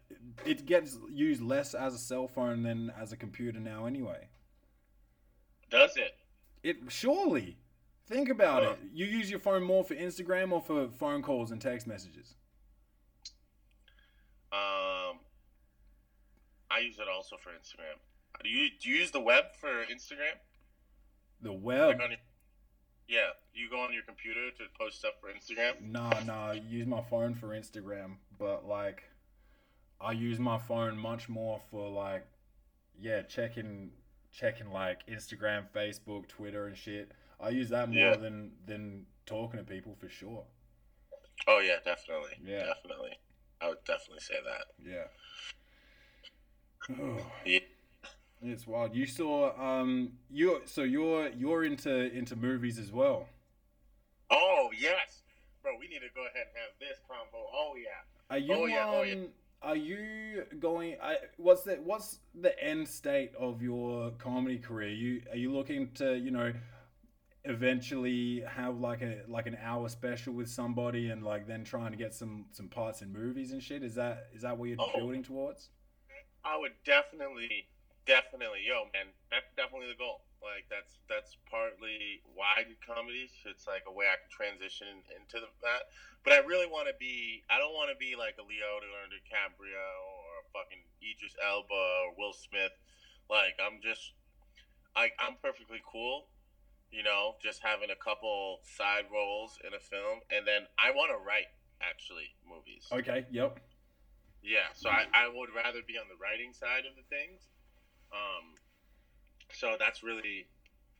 [0.44, 4.28] It gets used less as a cell phone than as a computer now, anyway.
[5.70, 6.16] Does it?
[6.62, 7.58] It surely.
[8.08, 8.78] Think about it.
[8.94, 12.36] You use your phone more for Instagram or for phone calls and text messages.
[14.50, 15.18] Um,
[16.70, 17.98] I use it also for Instagram.
[18.42, 20.38] Do you do you use the web for Instagram?
[21.42, 21.98] The web.
[21.98, 22.18] Like your,
[23.08, 25.82] yeah, you go on your computer to post stuff for Instagram.
[25.82, 26.52] Nah, nah.
[26.52, 29.02] I use my phone for Instagram, but like,
[30.00, 32.26] I use my phone much more for like,
[32.98, 33.90] yeah, checking,
[34.32, 37.12] checking like Instagram, Facebook, Twitter, and shit.
[37.40, 38.16] I use that more Yeah.
[38.16, 40.44] than than talking to people for sure.
[41.46, 42.32] Oh yeah, definitely.
[42.44, 42.64] Yeah.
[42.66, 43.18] definitely.
[43.60, 44.64] I would definitely say that.
[44.84, 45.04] Yeah.
[47.44, 47.58] Yeah.
[48.42, 48.94] It's wild.
[48.94, 53.28] You saw um you so you're you're into into movies as well.
[54.30, 55.22] Oh yes,
[55.62, 55.72] bro.
[55.78, 57.44] We need to go ahead and have this convo.
[57.52, 57.90] Oh yeah.
[58.30, 59.14] Are you Oh, yeah, um oh, yeah.
[59.62, 64.90] are you going I what's the what's the end state of your comedy career?
[64.90, 66.52] You are you looking to, you know,
[67.48, 71.96] eventually have like a like an hour special with somebody and like then trying to
[71.96, 73.82] get some some parts in movies and shit?
[73.82, 74.92] Is that is that what you're Oh.
[74.94, 75.70] building towards?
[76.44, 77.66] I would definitely,
[78.06, 79.10] definitely, yo, man.
[79.30, 80.22] That's definitely the goal.
[80.40, 83.32] Like that's that's partly why I do comedies.
[83.44, 85.90] It's like a way I can transition into the, that.
[86.22, 87.42] But I really want to be.
[87.50, 91.74] I don't want to be like a Leo Leonardo DiCaprio or a fucking Idris Elba
[91.74, 92.72] or Will Smith.
[93.28, 94.14] Like I'm just,
[94.94, 96.30] I I'm perfectly cool.
[96.90, 101.12] You know, just having a couple side roles in a film, and then I want
[101.12, 102.88] to write actually movies.
[102.90, 103.26] Okay.
[103.30, 103.60] Yep.
[104.42, 107.48] Yeah, so I, I would rather be on the writing side of the things.
[108.12, 108.54] Um,
[109.52, 110.46] so that's really,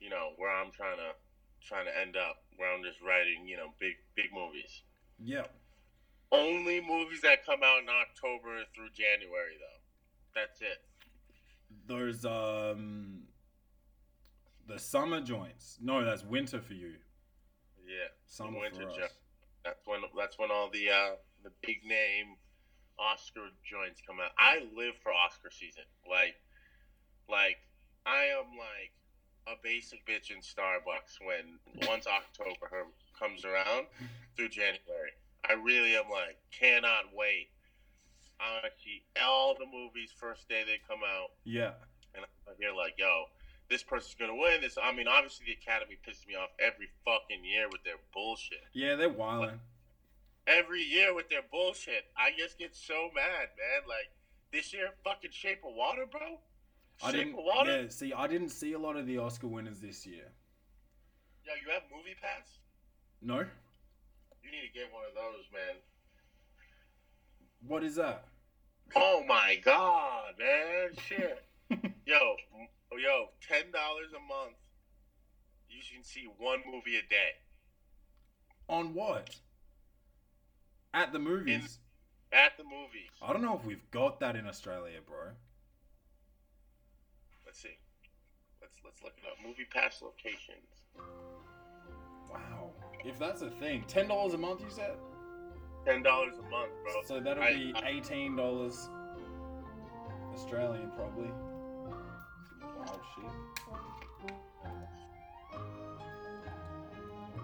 [0.01, 1.15] you know, where I'm trying to
[1.63, 4.83] trying to end up, where I'm just writing, you know, big big movies.
[5.25, 5.51] Yep.
[6.31, 9.81] Only movies that come out in October through January, though.
[10.35, 10.83] That's it.
[11.87, 13.18] Those um,
[14.69, 15.79] the summer joints.
[15.83, 16.93] No, that's winter for you.
[17.87, 19.11] Yeah, Summer winter for us.
[19.65, 21.11] that's when that's when all the uh,
[21.43, 22.37] the big name
[22.99, 24.31] Oscar joints come out.
[24.39, 25.85] I live for Oscar season.
[26.09, 26.35] Like,
[27.31, 27.57] like
[28.05, 28.93] I am like
[29.47, 32.87] a basic bitch in Starbucks when once October
[33.19, 33.87] comes around
[34.37, 35.17] through January.
[35.49, 37.49] I really am like cannot wait.
[38.41, 41.73] I want to see all the movies first day they come out, Yeah.
[42.15, 43.25] and I hear like, yo,
[43.71, 44.61] this person's gonna win.
[44.61, 48.65] This, I mean, obviously the Academy pisses me off every fucking year with their bullshit
[48.73, 49.61] Yeah, they're wilding.
[50.47, 52.05] every year with their bullshit.
[52.17, 53.89] I just get so mad, man.
[53.89, 54.09] Like
[54.53, 56.39] this year, fucking Shape of Water, bro.
[57.03, 57.39] I Shape didn't.
[57.39, 57.83] of Water.
[57.83, 57.89] Yeah.
[57.91, 60.25] See, I didn't see a lot of the Oscar winners this year.
[61.45, 62.59] Yo, you have Movie Pass?
[63.23, 63.39] No.
[64.43, 65.77] You need to get one of those, man.
[67.67, 68.25] What is that?
[68.97, 71.45] Oh my god, man, shit.
[72.07, 72.37] yo,
[72.93, 74.57] m- yo, ten dollars a month.
[75.69, 77.33] You can see one movie a day
[78.69, 79.37] On what?
[80.95, 81.79] At the movies.
[82.33, 83.11] at the movies.
[83.23, 85.33] I don't know if we've got that in Australia, bro.
[87.45, 87.77] Let's see.
[88.61, 89.37] Let's let's look it up.
[89.47, 90.83] Movie Pass locations.
[92.31, 92.71] Wow.
[93.05, 94.97] If that's a thing, ten dollars a month, you said.
[95.85, 97.03] Ten dollars a month, bro.
[97.07, 98.89] So that'll I- be eighteen dollars
[100.35, 101.31] Australian, probably.
[102.89, 103.25] Wow, shit.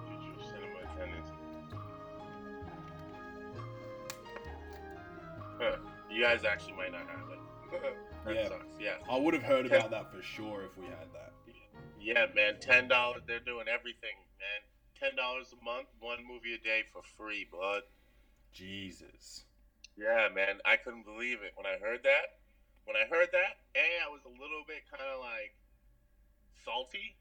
[0.08, 1.30] Future cinema attendance.
[5.60, 5.76] Huh.
[6.10, 7.38] You guys actually might not have it.
[8.24, 8.48] that Yeah.
[8.48, 8.74] sucks.
[8.80, 8.96] Yeah.
[9.10, 11.32] I would have heard about that for sure if we had that.
[12.00, 12.60] Yeah, man.
[12.60, 13.22] Ten dollars.
[13.26, 14.60] They're doing everything, man.
[14.98, 17.82] Ten dollars a month, one movie a day for free, blood.
[18.52, 19.44] Jesus.
[19.96, 20.58] Yeah, man.
[20.64, 22.43] I couldn't believe it when I heard that.
[22.84, 25.56] When I heard that, a I was a little bit kind of like
[26.64, 27.16] salty,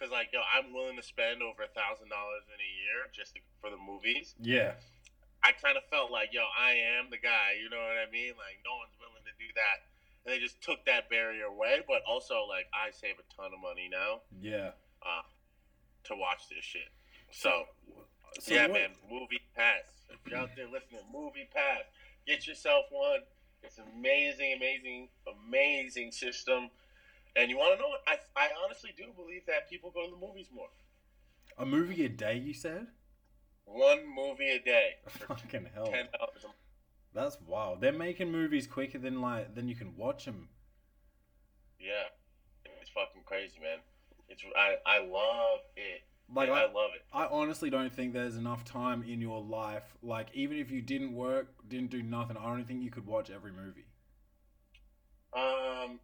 [0.00, 3.34] cause like yo, I'm willing to spend over a thousand dollars in a year just
[3.36, 4.34] to, for the movies.
[4.40, 4.74] Yeah.
[5.44, 7.54] I kind of felt like, yo, I am the guy.
[7.62, 8.34] You know what I mean?
[8.34, 9.76] Like, no one's willing to do that.
[10.24, 11.84] And they just took that barrier away.
[11.86, 14.74] But also, like, I save a ton of money now Yeah.
[15.06, 15.22] uh,
[16.10, 16.90] to watch this shit.
[17.30, 17.68] So,
[18.40, 19.86] So yeah, what- man, movie pass.
[20.10, 21.84] If you're out there listening, movie pass.
[22.26, 23.20] Get yourself one.
[23.66, 26.70] It's amazing, amazing, amazing system.
[27.34, 28.02] And you want to know what?
[28.06, 30.68] I, I honestly do believe that people go to the movies more.
[31.58, 32.86] A movie a day, you said?
[33.64, 35.92] One movie a day Fucking hell.
[37.12, 37.80] That's wild.
[37.80, 40.48] They're making movies quicker than like than you can watch them.
[41.80, 42.08] Yeah,
[42.80, 43.78] it's fucking crazy, man.
[44.28, 46.02] It's I I love it.
[46.34, 47.04] Like I, I, love it.
[47.12, 49.84] I honestly don't think there's enough time in your life.
[50.02, 53.30] Like even if you didn't work, didn't do nothing, I don't think you could watch
[53.30, 53.86] every movie.
[55.32, 56.00] Um,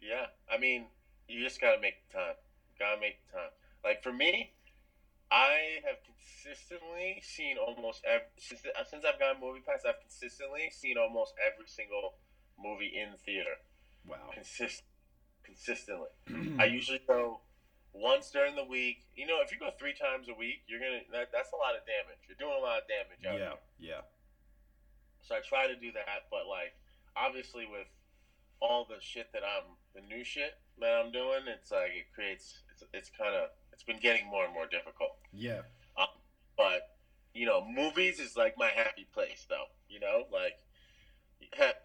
[0.00, 0.26] yeah.
[0.52, 0.86] I mean,
[1.28, 2.34] you just gotta make the time.
[2.78, 3.50] Gotta make the time.
[3.84, 4.52] Like for me,
[5.30, 9.82] I have consistently seen almost every since since I've gotten Movie Pass.
[9.86, 12.14] I've consistently seen almost every single
[12.62, 13.58] movie in theater.
[14.06, 14.30] Wow.
[14.32, 14.84] Consist
[15.44, 16.08] consistently.
[16.58, 17.40] I usually go
[17.92, 19.04] once during the week.
[19.16, 21.74] You know, if you go three times a week, you're gonna that, that's a lot
[21.74, 22.20] of damage.
[22.28, 23.20] You're doing a lot of damage.
[23.26, 24.02] Out yeah, there.
[24.02, 24.02] yeah.
[25.22, 26.72] So I try to do that, but like
[27.16, 27.88] obviously with
[28.60, 32.62] all the shit that I'm the new shit that I'm doing, it's like it creates
[32.72, 35.18] it's it's kind of it's been getting more and more difficult.
[35.32, 35.62] Yeah.
[35.96, 36.08] Um,
[36.56, 36.98] but
[37.34, 39.70] you know, movies is like my happy place, though.
[39.88, 40.58] You know, like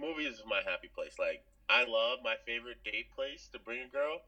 [0.00, 1.14] movies is my happy place.
[1.18, 4.20] Like I love my favorite date place to bring a girl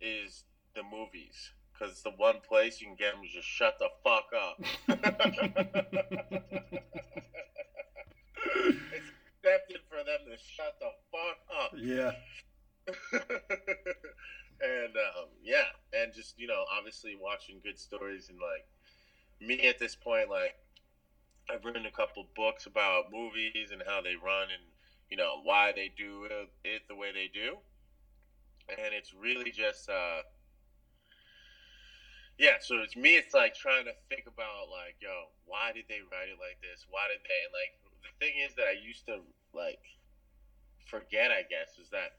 [0.00, 0.44] is
[0.76, 1.50] the movies.
[1.78, 4.58] Cause it's the one place you can get them to just shut the fuck up.
[8.92, 9.10] it's
[9.44, 11.72] accepted for them to shut the fuck up.
[11.76, 12.12] Yeah.
[14.62, 18.64] and um, yeah, and just you know, obviously watching good stories and like
[19.46, 20.54] me at this point, like
[21.50, 24.62] I've written a couple books about movies and how they run and
[25.10, 27.56] you know why they do it, it the way they do.
[28.68, 30.22] and it's really just uh,
[32.38, 32.58] yeah.
[32.60, 33.16] So it's me.
[33.16, 36.86] It's like trying to think about like, yo, why did they write it like this?
[36.90, 37.40] Why did they?
[37.44, 37.72] And like
[38.04, 39.20] the thing is that I used to
[39.54, 39.82] like
[40.86, 41.30] forget.
[41.30, 42.16] I guess is that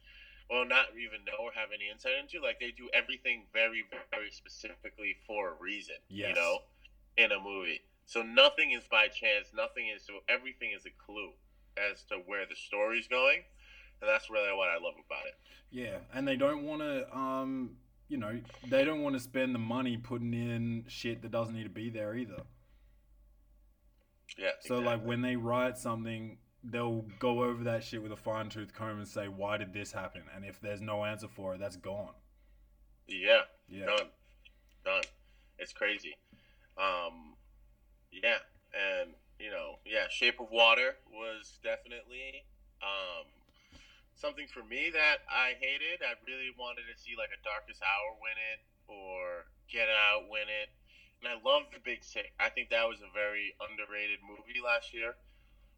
[0.50, 2.40] well, not even know or have any insight into.
[2.40, 6.00] Like they do everything very, very specifically for a reason.
[6.10, 6.30] Yes.
[6.30, 6.60] You know,
[7.18, 7.82] in a movie.
[8.06, 9.52] So nothing is by chance.
[9.54, 10.06] Nothing is.
[10.06, 11.32] So everything is a clue
[11.78, 13.44] as to where the story's going,
[14.02, 15.36] and that's really what I love about it.
[15.70, 17.72] Yeah, and they don't want to, um,
[18.10, 18.40] you know,
[18.70, 21.90] they don't want to spend the money putting in shit that doesn't need to be
[21.90, 22.44] there either.
[24.38, 24.52] Yeah.
[24.62, 28.74] So like when they write something, they'll go over that shit with a fine tooth
[28.74, 31.78] comb and say, "Why did this happen?" And if there's no answer for it, that's
[31.78, 32.14] gone.
[33.08, 33.42] Yeah.
[33.68, 33.86] Yeah.
[33.86, 34.08] Done.
[34.86, 35.04] Done.
[35.60, 36.16] It's crazy.
[36.78, 37.36] Um,
[38.12, 38.38] yeah,
[38.74, 42.46] and you know, yeah, Shape of Water was definitely
[42.82, 43.26] um,
[44.18, 46.02] something for me that I hated.
[46.02, 48.60] I really wanted to see like a Darkest Hour win it
[48.90, 50.70] or Get Out win it,
[51.22, 52.34] and I love The Big Sick.
[52.42, 55.16] I think that was a very underrated movie last year.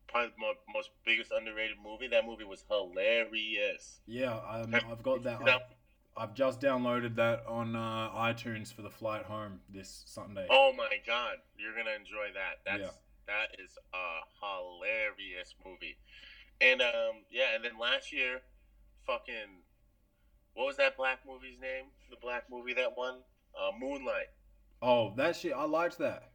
[0.08, 2.08] Probably the most biggest underrated movie.
[2.08, 4.02] That movie was hilarious.
[4.08, 5.46] Yeah, um, I've got that.
[5.46, 5.70] that?
[6.18, 10.48] I've just downloaded that on uh, iTunes for the flight home this Sunday.
[10.50, 12.60] Oh my god, you're gonna enjoy that.
[12.66, 12.98] That's Yeah.
[13.28, 15.98] that is a hilarious movie.
[16.62, 18.42] And um yeah, and then last year,
[19.06, 19.64] fucking
[20.54, 21.86] what was that black movie's name?
[22.10, 23.16] The black movie that won?
[23.56, 24.28] Uh Moonlight.
[24.82, 26.32] Oh, that shit, I liked that.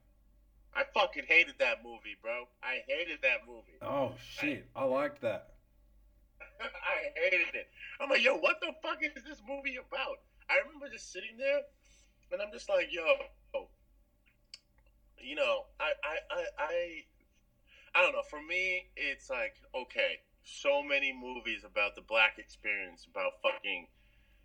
[0.75, 2.49] I fucking hated that movie, bro.
[2.62, 3.79] I hated that movie.
[3.81, 5.55] Oh shit, I liked that.
[6.61, 7.68] I hated it.
[8.01, 10.18] I'm like, yo, what the fuck is this movie about?
[10.49, 11.61] I remember just sitting there,
[12.33, 13.05] and I'm just like, yo,
[15.25, 17.05] you know, I, I, I, I,
[17.95, 18.23] I don't know.
[18.29, 23.87] For me, it's like, okay, so many movies about the black experience, about fucking,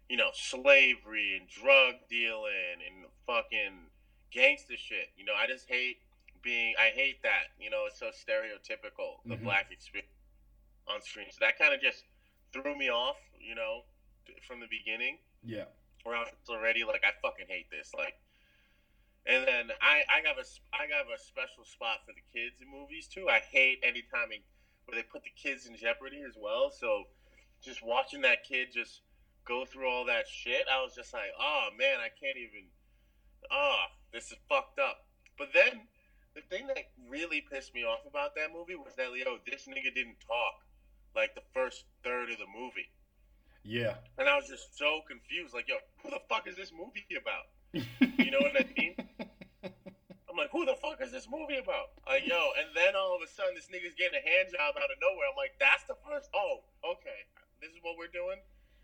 [0.08, 3.90] you know, slavery and drug dealing and fucking
[4.32, 5.10] gangster shit.
[5.18, 5.98] You know, I just hate
[6.44, 6.76] being.
[6.80, 7.52] I hate that.
[7.60, 9.44] You know, it's so stereotypical the Mhm.
[9.44, 10.12] black experience
[10.88, 11.30] on screen.
[11.32, 12.06] So that kind of just
[12.54, 13.18] threw me off.
[13.40, 13.86] You know,
[14.48, 15.66] from the beginning Yeah.
[16.04, 17.94] where I was already like, I fucking hate this.
[17.94, 18.20] Like,
[19.30, 22.68] and then I, I got a, I got a special spot for the kids in
[22.68, 23.30] movies too.
[23.30, 24.34] I hate any time
[24.86, 26.74] where they put the kids in jeopardy as well.
[26.74, 27.06] So,
[27.62, 29.02] just watching that kid just
[29.46, 32.74] go through all that shit, I was just like, oh man, I can't even.
[33.52, 35.06] Oh, this is fucked up.
[35.38, 35.86] But then,
[36.34, 39.94] the thing that really pissed me off about that movie was that Leo, this nigga
[39.94, 40.66] didn't talk
[41.16, 42.90] like the first third of the movie.
[43.64, 43.96] Yeah.
[44.18, 45.54] And I was just so confused.
[45.54, 47.46] Like, yo, who the fuck is this movie about?
[47.74, 48.96] You know what I mean?
[50.30, 51.94] I'm like, who the fuck is this movie about?
[52.08, 54.90] Like, yo, and then all of a sudden, this nigga's getting a hand job out
[54.90, 55.30] of nowhere.
[55.30, 56.30] I'm like, that's the first.
[56.34, 57.30] Oh, okay.
[57.62, 58.40] This is what we're doing.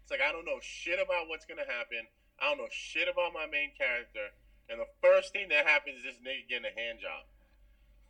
[0.05, 2.05] It's like I don't know shit about what's gonna happen.
[2.39, 4.29] I don't know shit about my main character.
[4.69, 7.25] And the first thing that happens is this nigga getting a hand job.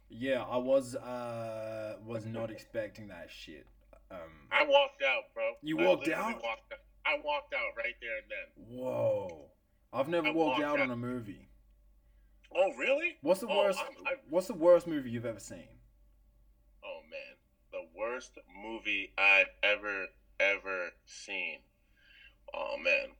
[0.09, 3.65] Yeah, I was uh was not expecting that shit.
[4.11, 5.53] Um I walked out, bro.
[5.61, 6.43] You walked out?
[6.43, 6.83] Walked out.
[7.05, 8.77] I walked out right there and then.
[8.77, 9.51] Whoa.
[9.95, 10.83] I've never I walked walked out out.
[10.83, 11.47] on a movie.
[12.53, 13.17] Oh, really?
[13.21, 15.67] What's the Oh, worst I'm- I- what's the worst movie you've ever seen?
[16.83, 17.37] Oh man,
[17.71, 20.07] the worst movie I've ever
[20.39, 21.59] ever seen.
[22.53, 23.15] Oh man,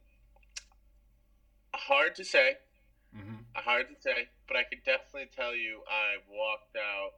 [1.74, 2.58] hard to say,
[3.16, 3.46] Mhm.
[3.56, 7.14] hard to say, but I could definitely tell you I've walked out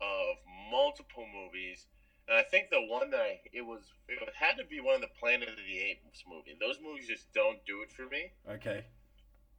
[0.00, 0.36] of
[0.70, 1.86] multiple movies,
[2.30, 5.00] and I think the one that I, it was it had to be one of
[5.02, 6.54] the Planet of the Apes movie.
[6.62, 8.86] Those movies just don't do it for me, Okay.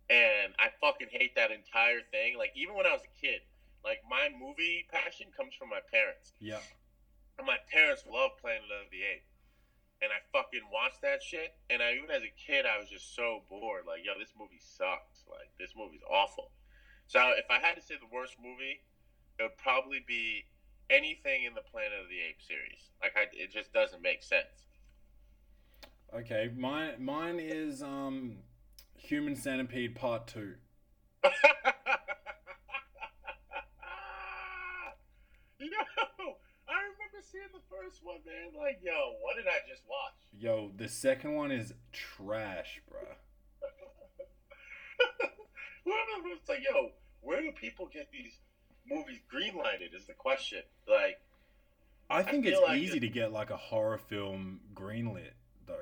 [0.09, 2.38] and I fucking hate that entire thing.
[2.39, 3.43] Like even when I was a kid,
[3.84, 6.32] like my movie passion comes from my parents.
[6.39, 6.63] Yeah.
[7.38, 9.28] And my parents love Planet of the Apes.
[10.01, 11.53] And I fucking watched that shit.
[11.69, 13.86] And I even as a kid, I was just so bored.
[13.88, 15.26] Like, yo, this movie sucks.
[15.30, 16.51] Like, this movie's awful.
[17.07, 18.82] So if I had to say the worst movie,
[19.39, 20.45] it would probably be
[20.92, 22.92] anything in the Planet of the Apes series.
[23.02, 24.68] Like, I, it just doesn't make sense.
[26.14, 26.52] Okay.
[26.56, 28.38] Mine mine is um
[28.98, 30.39] Human Centipede Part 2.
[30.44, 31.30] yo,
[36.68, 38.52] I remember seeing the first one, man.
[38.58, 40.14] Like, yo, what did I just watch?
[40.38, 43.16] Yo, the second one is trash, bruh.
[45.86, 48.38] Was like, yo, where do people get these
[48.86, 49.94] movies greenlighted?
[49.96, 50.62] Is the question.
[50.88, 51.20] Like,
[52.10, 55.32] I think it's like easy it- to get like a horror film greenlit
[55.68, 55.76] though.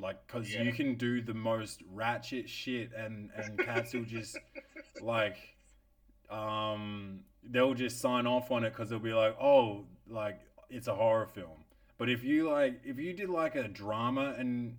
[0.00, 0.62] Like cuz Yeah.
[0.62, 4.38] you can do the most ratchet shit and and cats will just
[5.02, 5.36] like
[6.30, 10.94] um they'll just sign off on it cuz they'll be like, "Oh, like it's a
[10.94, 11.64] horror film."
[11.98, 14.76] But if you like if you did like a drama and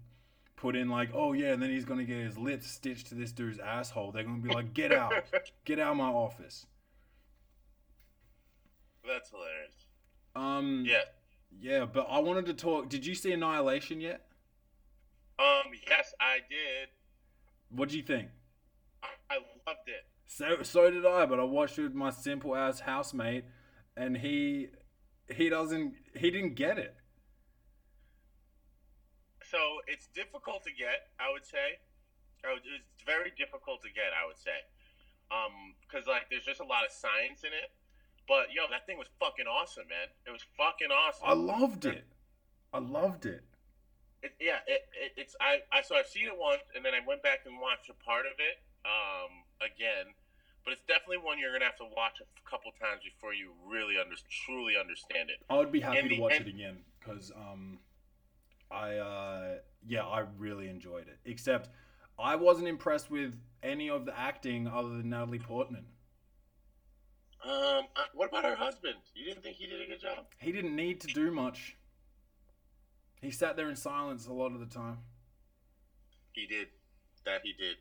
[0.56, 3.32] put in like, oh yeah, and then he's gonna get his lips stitched to this
[3.32, 4.12] dude's asshole.
[4.12, 5.14] They're gonna be like, get out,
[5.66, 6.66] get out of my office.
[9.06, 9.88] That's hilarious.
[10.36, 11.04] Um, Yeah.
[11.60, 12.89] yeah, but I wanted to talk.
[12.89, 14.26] Did you see Annihilation yet?
[15.39, 15.72] Um.
[15.88, 16.89] Yes, I did.
[17.70, 18.30] What do you think?
[19.01, 19.36] I, I
[19.68, 20.06] loved it.
[20.28, 23.45] So so did I, but I watched it with my simple ass housemate,
[23.97, 24.70] and he
[25.30, 26.95] he doesn't he didn't get it.
[29.43, 31.10] So it's difficult to get.
[31.20, 31.80] I would say.
[32.43, 34.14] It's very difficult to get.
[34.14, 34.58] I would say.
[35.32, 35.76] Um.
[35.82, 37.72] Because like, there's just a lot of science in it.
[38.28, 40.07] But yo, that thing was fucking awesome, man.
[40.26, 41.24] It was fucking awesome.
[41.28, 42.05] I loved it.
[42.71, 43.43] I loved it.
[44.24, 47.05] It, yeah, it, it, it's I, I so I've seen it once, and then I
[47.05, 50.13] went back and watched a part of it um, again.
[50.63, 53.95] But it's definitely one you're gonna have to watch a couple times before you really
[53.99, 54.15] under,
[54.45, 55.43] truly understand it.
[55.49, 57.80] I would be happy And to the- watch and- it again because um,
[58.71, 59.55] I uh,
[59.86, 61.19] yeah, I really enjoyed it.
[61.26, 61.69] Except
[62.17, 65.86] I wasn't impressed with any of the acting other than Natalie Portman.
[67.45, 68.95] Um, uh, what about her husband?
[69.15, 70.25] You didn't think he did a good job?
[70.39, 71.75] He didn't need to do much.
[73.21, 74.99] He sat there in silence a lot of the time.
[76.31, 76.67] He did,
[77.25, 77.77] that he did.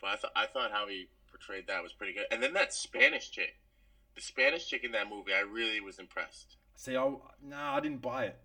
[0.00, 2.26] But I thought I thought how he portrayed that was pretty good.
[2.30, 3.54] And then that Spanish chick,
[4.14, 6.56] the Spanish chick in that movie, I really was impressed.
[6.76, 7.12] See, I
[7.42, 8.36] nah, I didn't buy it.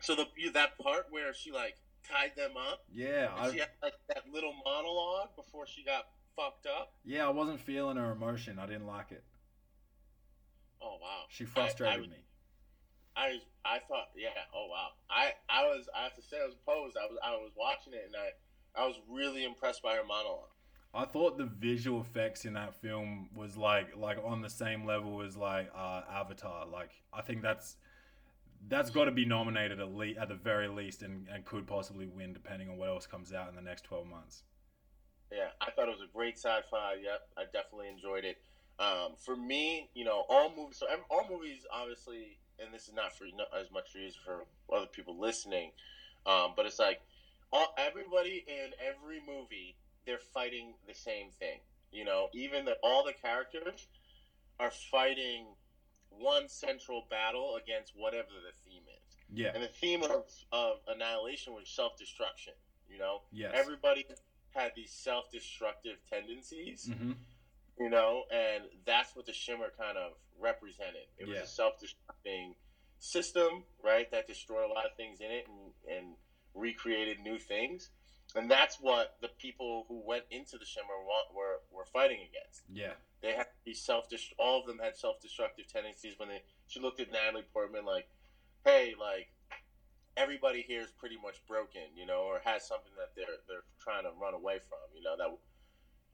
[0.00, 1.76] So the you- that part where she like
[2.08, 6.06] tied them up, Yeah, and she I had like that little monologue before she got
[6.42, 6.92] fucked up.
[7.04, 8.58] yeah, I wasn't feeling her emotion.
[8.58, 9.24] I didn't like it.
[10.82, 12.24] Oh wow, She I- frustrated I, me.
[13.16, 14.28] I I thought yeah.
[14.54, 14.88] Oh wow.
[15.10, 16.96] I I was I have to say I was opposed.
[16.96, 20.48] I was I was watching it and I I was really impressed by her monologue.
[20.94, 25.22] I thought the visual effects in that film was like like on the same level
[25.22, 26.66] as like uh, Avatar.
[26.66, 27.76] Like I think that's
[28.68, 32.06] that's got to be nominated at least at the very least, and, and could possibly
[32.06, 34.42] win depending on what else comes out in the next twelve months.
[35.32, 36.94] Yeah, I thought it was a great sci-fi.
[37.02, 38.36] Yep, I definitely enjoyed it.
[38.78, 40.78] Um, for me, you know, all movies.
[40.78, 44.14] So all movies, obviously, and this is not for not as much for you as
[44.16, 45.70] for other people listening,
[46.26, 47.00] um, but it's like
[47.52, 49.76] all everybody in every movie
[50.06, 51.60] they're fighting the same thing.
[51.92, 53.86] You know, even the all the characters
[54.58, 55.46] are fighting
[56.10, 59.16] one central battle against whatever the theme is.
[59.32, 59.50] Yeah.
[59.54, 62.54] And the theme of, of Annihilation was self destruction.
[62.88, 63.52] You know, Yes.
[63.54, 64.04] everybody
[64.54, 67.12] had these self destructive tendencies, hmm
[67.78, 71.06] you know, and that's what the Shimmer kind of represented.
[71.18, 71.44] It was Yeah.
[71.44, 72.54] a self destructing
[72.98, 76.16] system, right, that destroyed a lot of things in it and, and
[76.54, 77.90] recreated new things.
[78.34, 80.94] And that's what the people who went into the Shimmer
[81.34, 82.94] were, were fighting against Yeah.
[83.22, 84.06] they had these self
[84.38, 88.06] all of them had self destructive tendencies when they she looked at Natalie Portman like,
[88.64, 89.28] hey, like
[90.16, 94.04] everybody here is pretty much broken, you know, or has something that they're they're trying
[94.04, 95.30] to run away from, you know, that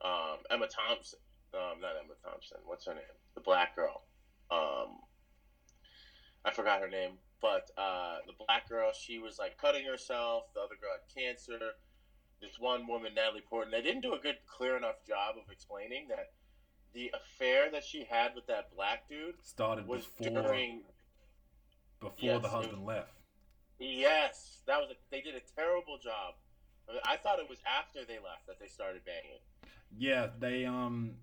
[0.07, 1.19] um, Emma Thompson,
[1.53, 3.17] um, not Emma Thompson, what's her name?
[3.35, 4.03] The black girl.
[4.51, 4.99] Um,
[6.45, 10.43] I forgot her name, but uh, the black girl, she was like cutting herself.
[10.53, 11.59] The other girl had cancer.
[12.39, 16.07] This one woman, Natalie Portman, they didn't do a good, clear enough job of explaining
[16.09, 16.31] that
[16.93, 20.83] the affair that she had with that black dude Started was before during.
[21.99, 23.16] before yes, the husband left.
[23.79, 24.89] Yes, that was.
[24.91, 26.35] A, they did a terrible job.
[26.89, 29.39] I, mean, I thought it was after they left that they started banging.
[29.97, 31.15] Yeah, they um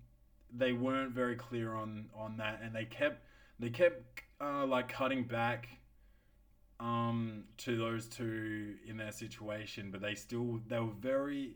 [0.53, 3.25] they weren't very clear on on that, and they kept
[3.59, 5.67] they kept uh, like cutting back
[6.79, 11.55] um to those two in their situation, but they still they were very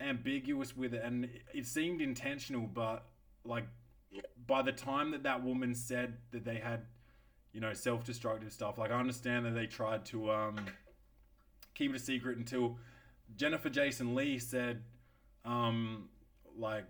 [0.00, 3.06] ambiguous with it, and it, it seemed intentional, but
[3.44, 3.66] like
[4.46, 6.82] by the time that that woman said that they had
[7.56, 10.56] you know self-destructive stuff like i understand that they tried to um
[11.74, 12.76] keep it a secret until
[13.34, 14.82] jennifer jason lee said
[15.46, 16.06] um
[16.58, 16.84] like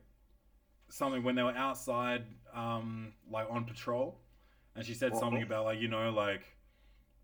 [0.88, 4.18] something when they were outside um like on patrol
[4.74, 5.46] and she said something Mhm.
[5.46, 6.42] about like you know like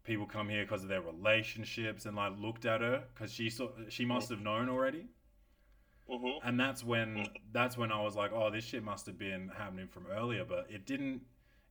[0.04, 3.70] people come here because of their relationships and like looked at her because she saw
[3.88, 5.06] she must have known already
[6.10, 6.46] Mm-hmm.
[6.46, 9.86] and that's when that's when I was like, oh, this shit must have been happening
[9.86, 11.22] from earlier, but it didn't.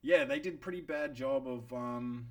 [0.02, 2.26] Yeah, they did pretty bad job of um,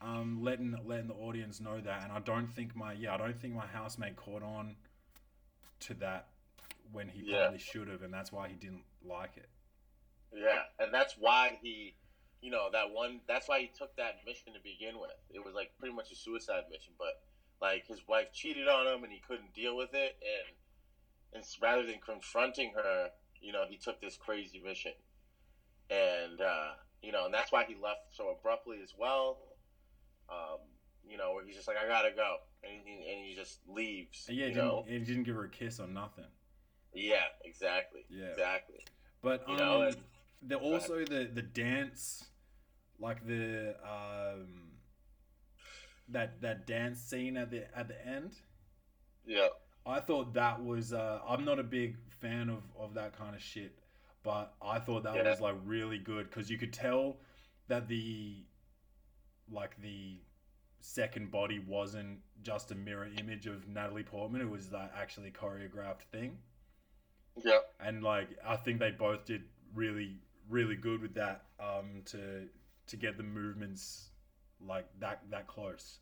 [0.00, 3.38] um, letting letting the audience know that, and I don't think my yeah, I don't
[3.38, 4.76] think my housemate caught on
[5.80, 6.26] to that
[6.92, 7.44] when he Yeah.
[7.44, 9.48] probably should have, and that's why he didn't like it.
[10.32, 11.94] Yeah, and that's why he,
[12.40, 13.20] you know, that one.
[13.28, 15.10] That's why he took that mission to begin with.
[15.30, 17.14] It was like pretty much a suicide mission, but
[17.60, 20.56] like his wife cheated on him and he couldn't deal with it, and
[21.32, 23.10] and rather than confronting her,
[23.40, 24.92] you know, he took this crazy mission,
[25.90, 26.70] and uh,
[27.02, 29.38] you know, and that's why he left so abruptly as well.
[30.28, 30.58] Um,
[31.08, 34.26] you know, where he's just like, I gotta go, and he, and he just leaves.
[34.28, 36.24] And yeah, he didn't, he didn't give her a kiss or nothing.
[36.92, 38.00] Yeah, exactly.
[38.10, 38.26] Yeah.
[38.30, 38.84] Exactly.
[39.22, 39.96] But You um, know, and-
[40.42, 42.24] the also the the dance,
[43.00, 44.72] like the um,
[46.08, 48.32] that that dance scene at the at the end.
[49.26, 49.48] Yeah.
[49.84, 50.92] I thought that was.
[50.92, 53.78] Uh, I'm not a big fan of of that kind of shit,
[54.26, 55.30] but I thought that Yeah.
[55.30, 57.20] was like really good because you could tell
[57.68, 58.44] that the
[59.48, 60.20] like the
[60.80, 64.40] second body wasn't just a mirror image of Natalie Portman.
[64.40, 66.38] It was like actually choreographed thing.
[67.36, 67.60] Yeah.
[67.78, 70.18] and like I think they both did really
[70.48, 72.48] really good with that um to
[72.88, 74.10] to get the movements
[74.60, 76.00] like that that close.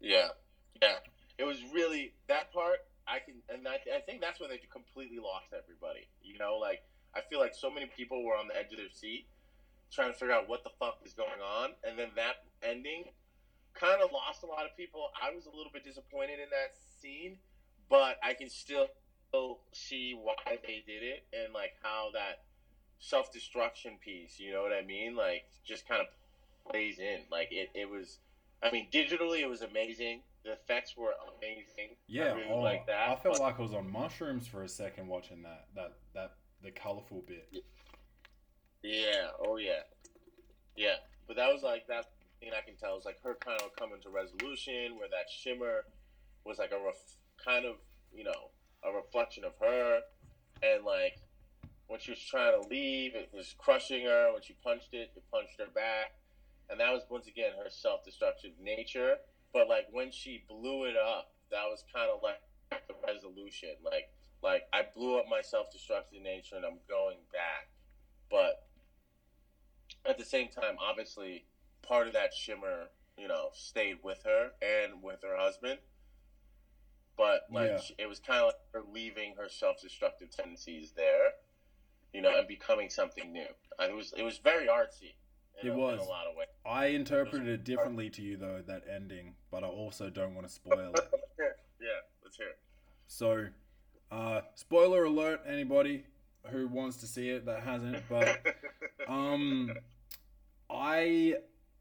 [0.00, 0.28] Yeah,
[0.82, 0.96] yeah.
[1.38, 2.80] It was really that part.
[3.08, 6.06] I can, and I, I think that's when they completely lost everybody.
[6.22, 6.82] You know, like
[7.16, 9.26] I feel like so many people were on the edge of their seat,
[9.90, 13.04] trying to figure out what the fuck is going on, and then that ending
[13.74, 15.10] kind of lost a lot of people.
[15.16, 17.38] I was a little bit disappointed in that scene,
[17.88, 18.88] but I can still
[19.72, 22.42] see why they did it and like how that
[22.98, 24.38] self destruction piece.
[24.38, 25.16] You know what I mean?
[25.16, 26.06] Like just kind of
[26.70, 27.20] plays in.
[27.30, 28.18] Like it, it was.
[28.62, 30.20] I mean, digitally, it was amazing.
[30.44, 31.96] The effects were amazing.
[32.06, 33.10] Yeah, I really oh, like that.
[33.10, 36.32] I felt like I was on mushrooms for a second watching that that that
[36.62, 37.48] the colorful bit.
[38.82, 39.28] Yeah.
[39.44, 39.82] Oh yeah.
[40.76, 40.96] Yeah.
[41.26, 42.06] But that was like that
[42.40, 45.84] thing I can tell is like her kind of coming to resolution where that shimmer
[46.44, 47.76] was like a ref- kind of
[48.12, 48.50] you know
[48.84, 50.00] a reflection of her,
[50.62, 51.18] and like
[51.88, 54.32] when she was trying to leave, it was crushing her.
[54.32, 56.12] When she punched it, it punched her back,
[56.70, 59.16] and that was once again her self-destructive nature.
[59.52, 62.40] But like when she blew it up, that was kind of like
[62.70, 63.70] the resolution.
[63.82, 64.08] Like
[64.42, 67.68] like I blew up my self-destructive nature and I'm going back.
[68.30, 68.62] But
[70.04, 71.44] at the same time, obviously,
[71.82, 75.80] part of that shimmer, you know, stayed with her and with her husband.
[77.16, 77.78] But like Yeah.
[77.80, 81.34] she- it was kind of like her leaving her self-destructive tendencies there,
[82.12, 83.48] you know, and becoming something new.
[83.80, 85.14] It was it was very artsy.
[85.60, 86.00] It a, was.
[86.00, 86.46] in a lot of ways.
[86.64, 90.52] I interpreted it differently to you though that ending, but I also don't want to
[90.52, 91.08] spoil it.
[91.80, 91.88] yeah,
[92.24, 92.58] let's hear it.
[93.06, 93.46] So,
[94.10, 96.04] uh, spoiler alert, anybody
[96.46, 98.40] who wants to see it that hasn't, but
[99.08, 99.72] um,
[100.70, 101.34] I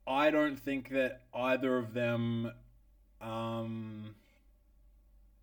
[0.05, 2.51] I don't think that either of them
[3.19, 4.15] um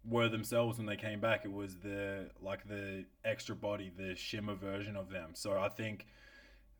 [0.08, 1.44] were themselves when they came back.
[1.44, 5.30] It was the like the extra body, the shimmer version of them.
[5.34, 6.06] So I think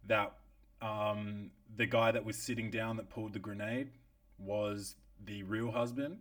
[0.07, 0.32] that
[0.82, 3.90] um the guy that was sitting down that pulled the grenade
[4.38, 6.19] was the real husband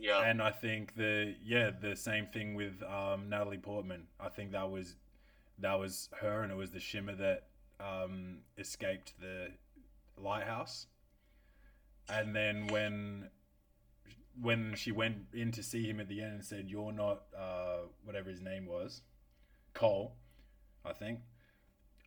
[0.00, 4.06] yeah, and I think the yeah the same thing with um, Natalie Portman.
[4.18, 4.96] I think that was
[5.58, 9.48] that was her, and it was the shimmer that um, escaped the
[10.16, 10.86] lighthouse.
[12.08, 13.28] And then when
[14.40, 17.80] when she went in to see him at the end and said, "You're not uh,
[18.04, 19.02] whatever his name was,
[19.74, 20.14] Cole,"
[20.84, 21.20] I think.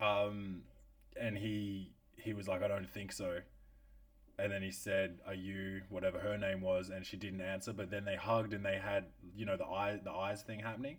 [0.00, 0.62] Um,
[1.18, 3.38] and he he was like, "I don't think so."
[4.38, 7.72] And then he said, "Are you whatever her name was?" And she didn't answer.
[7.72, 9.06] But then they hugged and they had
[9.36, 10.96] you know the eye the eyes thing happening.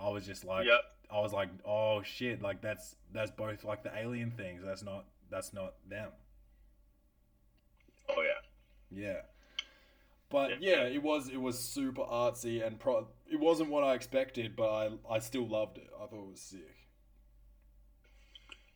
[0.00, 0.80] I was just like, Yep.
[1.10, 4.62] I was like, oh shit, like that's that's both like the alien things.
[4.64, 6.10] That's not that's not them.
[8.10, 9.00] oh yeah.
[9.06, 9.20] Yeah.
[10.30, 13.06] But yeah, it was it was super artsy and pro.
[13.30, 15.88] It wasn't what I expected, but I I still loved it.
[15.96, 16.74] I thought it was sick.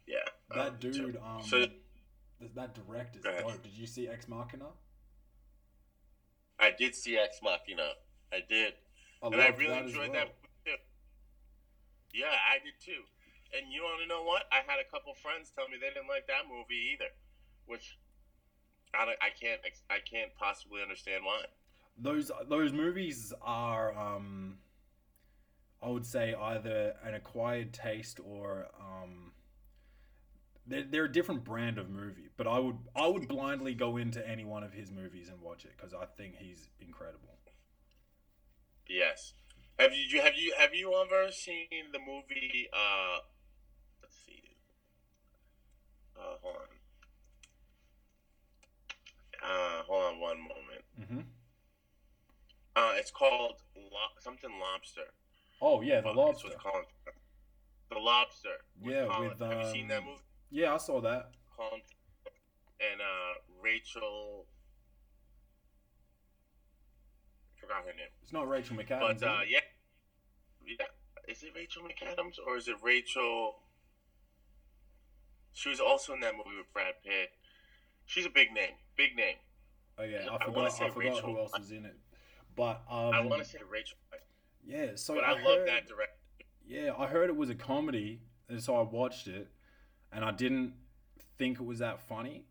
[0.07, 0.17] Yeah.
[0.55, 1.67] That Um, dude, so- um, so
[2.55, 3.45] that direct is ahead.
[3.47, 3.63] dope.
[3.63, 4.67] Did you see Ex Machina?
[6.59, 7.91] I did see Ex Machina.
[8.33, 8.75] I did.
[9.23, 10.27] I and I really that enjoyed well.
[10.27, 10.35] that
[10.65, 10.73] too.
[12.13, 13.03] Yeah, I did too.
[13.57, 14.45] And you want to know what?
[14.51, 17.11] I had a couple friends tell me they didn't like that movie either,
[17.67, 17.99] which
[18.95, 21.43] I, don't, I can't I can't possibly understand why.
[21.99, 24.59] those those movies are um
[25.83, 29.32] I would say either an acquired taste or um
[30.67, 34.27] they're, they're a different brand of movie but I would I would blindly go into
[34.29, 37.33] any one of his movies and watch it because I think he's incredible
[38.89, 39.33] Yes.
[39.79, 42.69] Have you have you have you ever seen the movie?
[42.73, 43.19] Uh,
[44.03, 44.43] let's see.
[46.17, 46.69] Uh, hold on.
[49.43, 50.85] Uh, hold on one moment.
[51.01, 51.21] mm-hmm.
[52.77, 55.13] Uh, it's called Lo- something Lobster.
[55.61, 56.85] oh yeah the lobster with Colin.
[57.91, 58.49] The Lobster.
[58.83, 59.29] Yeah, Colin.
[59.31, 60.21] with, have you seen that um, movie?
[60.53, 61.81] Yeah I saw that Colin
[62.81, 64.47] and uh, Rachel.
[67.57, 68.11] Forgot her name.
[68.23, 69.61] it's not Rachel McAdams But uh, yeah,
[70.67, 70.87] yeah.
[71.29, 73.55] Is it Rachel McAdams or is it Rachel?
[75.53, 77.31] She was also in that movie with Brad Pitt.
[78.07, 78.75] She's a big name.
[78.97, 79.37] Big name.
[79.99, 80.65] Oh yeah, I I forgot.
[80.67, 81.33] I, forgot Rachel.
[81.33, 81.97] who else was in it.
[82.57, 83.97] But um, I want to say Rachel,
[84.65, 84.89] yeah.
[84.97, 86.13] So but I, I, heard, love that director.
[86.67, 89.49] Yeah, I heard it was a comedy, and so I watched it,
[90.13, 90.75] and I didn't
[91.39, 92.45] think it was that funny,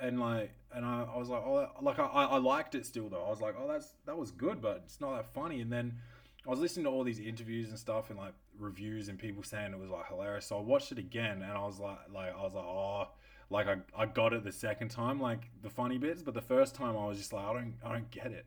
[0.00, 3.24] and like, and I, I was like, oh, like I, I liked it still though.
[3.24, 5.60] I was like, oh, that's that was good, but it's not that funny.
[5.60, 5.98] And then
[6.46, 9.72] I was listening to all these interviews and stuff, and like reviews and people saying
[9.72, 10.46] it was like hilarious.
[10.46, 13.08] So I watched it again, and I was like, like I was like, oh,
[13.50, 16.74] like I, I got it the second time, like the funny bits, but the first
[16.74, 18.46] time I was just like, I don't, I don't get it.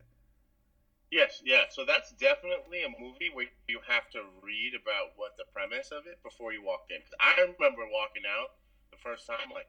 [1.13, 1.65] Yes, yeah.
[1.69, 6.07] So that's definitely a movie where you have to read about what the premise of
[6.07, 7.03] it before you walk in.
[7.03, 8.49] 'Cause I remember walking out
[8.89, 9.67] the first time, like,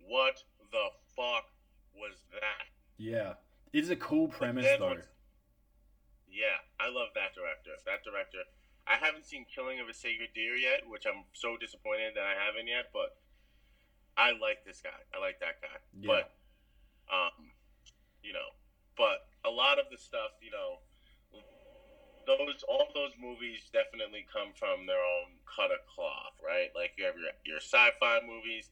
[0.00, 1.46] what the fuck
[1.92, 2.66] was that?
[2.96, 3.34] Yeah,
[3.72, 5.00] it's a cool premise though.
[6.26, 7.76] Yeah, I love that director.
[7.84, 8.42] That director.
[8.84, 12.34] I haven't seen Killing of a Sacred Deer yet, which I'm so disappointed that I
[12.34, 12.90] haven't yet.
[12.92, 13.14] But
[14.16, 15.04] I like this guy.
[15.14, 15.78] I like that guy.
[15.92, 16.06] Yeah.
[16.08, 17.52] But, um,
[18.22, 18.56] you know,
[18.96, 20.80] but a lot of the stuff, you know,
[22.26, 26.70] those all those movies definitely come from their own cut of cloth, right?
[26.74, 28.70] Like you have your your sci-fi movies,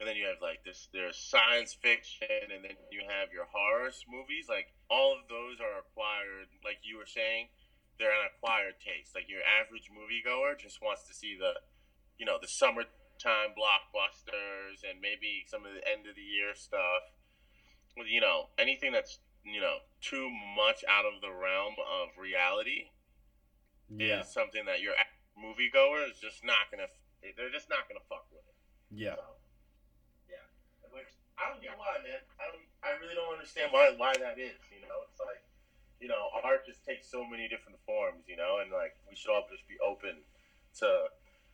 [0.00, 3.90] and then you have like this there's science fiction, and then you have your horror
[4.10, 4.50] movies.
[4.50, 7.48] Like all of those are acquired, like you were saying,
[7.98, 9.14] they're an acquired taste.
[9.14, 11.54] Like your average moviegoer just wants to see the,
[12.18, 17.06] you know, the summertime blockbusters and maybe some of the end of the year stuff.
[17.94, 22.90] You know, anything that's you know too much out of the realm of reality
[23.90, 24.94] Yeah, is something that your
[25.38, 26.88] moviegoer is just not gonna.
[27.22, 28.56] They're just not gonna fuck with it.
[28.90, 29.14] yeah.
[29.14, 29.38] So,
[30.26, 30.46] yeah.
[30.90, 32.18] Which I don't get why, man.
[32.40, 32.66] I don't.
[32.82, 34.58] I really don't understand why why that is.
[34.74, 35.42] You know, it's like,
[36.02, 38.26] you know, art just takes so many different forms.
[38.26, 40.22] You know, and like we should all just be open
[40.82, 40.88] to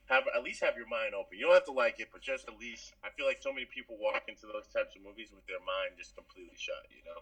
[0.08, 1.36] have at least have your mind open.
[1.36, 3.68] You don't have to like it, but just at least I feel like so many
[3.68, 6.88] people walk into those types of movies with their mind just completely shut.
[6.88, 7.20] You know.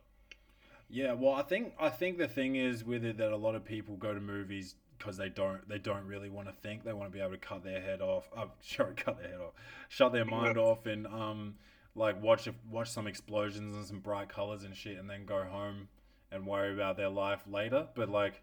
[0.88, 3.64] Yeah, well, I think I think the thing is with it that a lot of
[3.64, 6.84] people go to movies because they don't they don't really want to think.
[6.84, 8.28] They want to be able to cut their head off.
[8.36, 8.46] Uh,
[8.96, 9.54] cut their head off,
[9.88, 11.54] shut their mind off, and um,
[11.94, 15.88] like watch watch some explosions and some bright colors and shit, and then go home
[16.30, 17.88] and worry about their life later.
[17.94, 18.42] But like,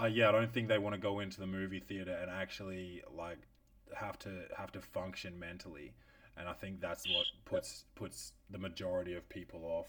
[0.00, 3.02] uh, yeah, I don't think they want to go into the movie theater and actually
[3.16, 3.38] like
[3.96, 5.94] have to have to function mentally.
[6.36, 9.86] And I think that's what puts puts the majority of people off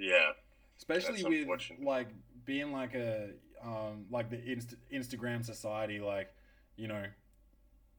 [0.00, 0.30] Yeah.
[0.78, 2.08] especially with like
[2.44, 3.30] being like a
[3.62, 6.32] um, like the Inst- Instagram society like
[6.76, 7.04] you know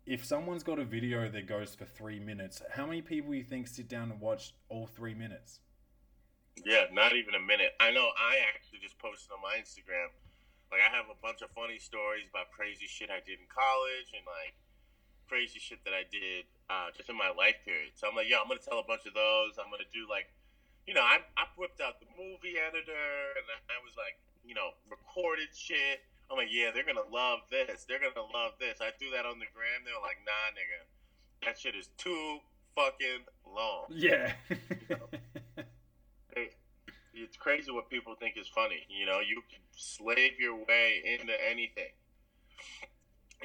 [0.07, 3.67] if someone's got a video that goes for three minutes how many people you think
[3.67, 5.59] sit down and watch all three minutes
[6.65, 7.71] Yeah, not even a minute.
[7.79, 10.11] I know I actually just posted on my Instagram.
[10.71, 14.09] Like I have a bunch of funny stories about crazy shit I did in college
[14.15, 14.55] and like
[15.31, 17.95] crazy shit that I did uh, just in my life period.
[17.95, 19.55] So I'm like, yo, I'm gonna tell a bunch of those.
[19.55, 20.27] I'm gonna do like,
[20.87, 23.05] you know, I, I whipped out the movie editor
[23.37, 26.01] and I, I was like, you know, recorded shit.
[26.29, 27.85] I'm like, yeah, they're gonna love this.
[27.85, 28.79] They're gonna love this.
[28.81, 29.83] I threw that on the gram.
[29.85, 30.87] They were like, nah, nigga,
[31.45, 32.39] that shit is too
[32.75, 33.91] fucking long.
[33.91, 34.33] yeah
[36.33, 36.55] Hey,
[37.13, 38.87] it's crazy what people think is funny.
[38.87, 41.91] You know, you can slave your way into anything.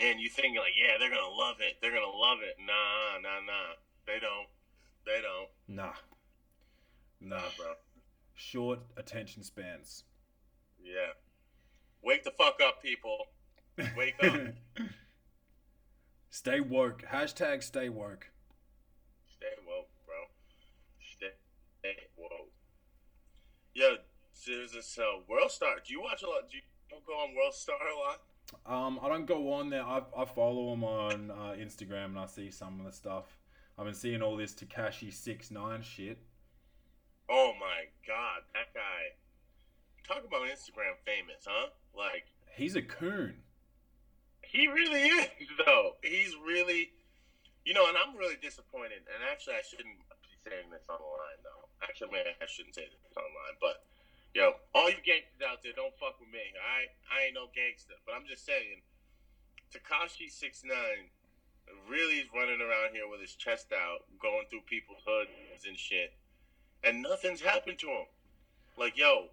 [0.00, 1.76] And you think like, yeah, they're gonna love it.
[1.82, 2.56] They're gonna love it.
[2.60, 3.74] Nah, nah, nah.
[4.06, 4.46] They don't.
[5.04, 5.50] They don't.
[5.66, 5.94] nah
[7.20, 7.72] nah bro.
[8.34, 10.04] short attention spans
[10.82, 11.12] Yeah.
[12.02, 13.18] Wake the fuck up, people.
[13.96, 14.32] Wake up.
[16.30, 18.30] stay woke hashtag stay woke
[19.36, 20.14] Stay woke, bro.
[21.00, 21.32] Stay,
[21.80, 22.52] stay woke.
[23.74, 23.96] Yo,
[24.46, 25.76] there's this uh, World Star.
[25.86, 26.48] Do you watch a lot?
[26.50, 26.62] Do you
[27.06, 28.20] go on World Star a lot?
[28.86, 29.82] Um, I don't go on there.
[29.82, 33.38] I, I follow him on uh, Instagram and I see some of the stuff.
[33.78, 36.18] I've been seeing all this Tekashi six nine shit.
[37.28, 39.14] Oh my god, that guy.
[40.06, 41.74] Talk about Instagram famous, huh?
[41.90, 43.42] Like, He's a coon.
[44.46, 45.26] he really is,
[45.66, 45.98] though.
[46.02, 46.94] He's really,
[47.66, 49.02] you know, and I'm really disappointed.
[49.10, 51.66] And actually, I shouldn't be saying this online, though.
[51.82, 53.58] Actually, man, I shouldn't say this online.
[53.58, 53.82] But,
[54.32, 56.54] yo, all you gangsters out there, don't fuck with me.
[56.54, 57.98] I, I ain't no gangster.
[58.06, 58.86] But I'm just saying,
[59.74, 60.70] Tekashi 69
[61.90, 66.14] really is running around here with his chest out, going through people's hoods and shit.
[66.86, 68.06] And nothing's happened to him.
[68.78, 69.26] Like, yo,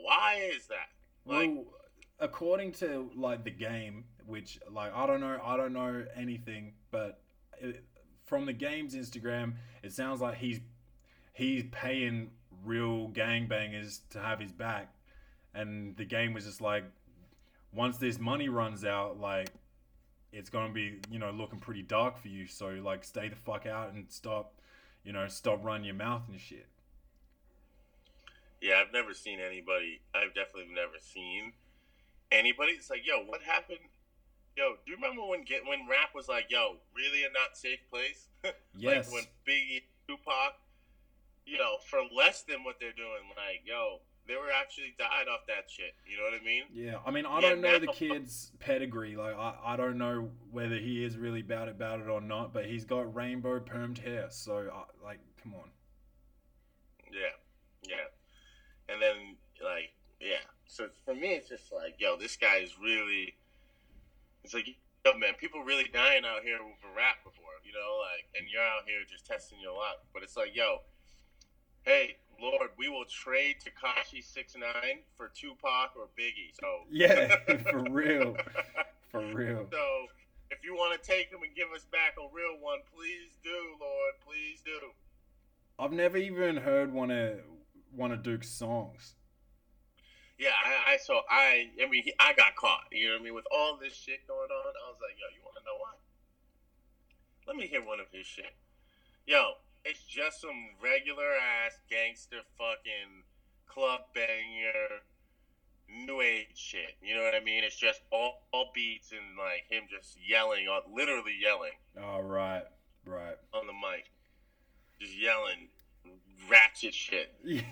[0.00, 0.88] why is that?
[1.26, 1.64] Like, well,
[2.20, 7.20] according to like the game, which like I don't know, I don't know anything, but
[7.58, 7.84] it,
[8.24, 10.60] from the game's Instagram, it sounds like he's
[11.32, 12.30] he's paying
[12.64, 14.94] real gangbangers to have his back,
[15.54, 16.84] and the game was just like,
[17.72, 19.50] once this money runs out, like
[20.32, 22.46] it's gonna be you know looking pretty dark for you.
[22.46, 24.54] So like, stay the fuck out and stop,
[25.04, 26.66] you know, stop running your mouth and shit.
[28.62, 30.00] Yeah, I've never seen anybody.
[30.14, 31.52] I've definitely never seen
[32.30, 32.72] anybody.
[32.72, 33.82] It's like, yo, what happened?
[34.56, 37.80] Yo, do you remember when get when rap was like, yo, really a not safe
[37.90, 38.28] place?
[38.74, 39.06] Yes.
[39.06, 40.54] like when Biggie, Tupac,
[41.44, 45.40] you know, for less than what they're doing, like, yo, they were actually died off
[45.48, 45.94] that shit.
[46.08, 46.64] You know what I mean?
[46.72, 49.16] Yeah, I mean, I Yeah, don't know the kid's pedigree.
[49.16, 52.66] Like, I, I don't know whether he is really bad about it or not, but
[52.66, 54.26] he's got rainbow permed hair.
[54.30, 55.70] So, I, like, come on.
[57.12, 57.20] Yeah,
[57.88, 57.96] yeah.
[58.88, 60.42] And then like, yeah.
[60.66, 63.34] So for me, it's just like, yo, this guy is really.
[64.44, 64.66] It's like,
[65.04, 68.62] yo, man, people really dying out here for rap before, you know, like, and you're
[68.62, 70.02] out here just testing your luck.
[70.12, 70.82] But it's like, yo,
[71.82, 76.50] hey, Lord, we will trade Tekashi Six Nine for Tupac or Biggie.
[76.58, 77.36] So Yeah,
[77.70, 78.36] for real.
[79.10, 79.68] For real.
[79.70, 80.06] So
[80.50, 83.76] if you want to take him and give us back a real one, please do,
[83.80, 84.90] Lord, please do.
[85.78, 87.38] I've never even heard one of
[87.94, 89.14] one of Duke's songs.
[90.38, 92.84] Yeah, I, I so I I mean he, I got caught.
[92.90, 93.34] You know what I mean?
[93.34, 95.98] With all this shit going on, I was like, yo, you want to know what?
[97.46, 98.54] Let me hear one of his shit.
[99.26, 99.52] Yo,
[99.84, 101.30] it's just some regular
[101.64, 103.22] ass gangster fucking
[103.66, 105.02] club banger,
[106.06, 106.96] new age shit.
[107.02, 107.62] You know what I mean?
[107.64, 112.62] It's just all, all beats and like him just yelling on, literally yelling Oh, right,
[113.06, 113.36] right.
[113.54, 114.10] on the mic,
[115.00, 115.68] just yelling
[116.50, 117.34] ratchet shit.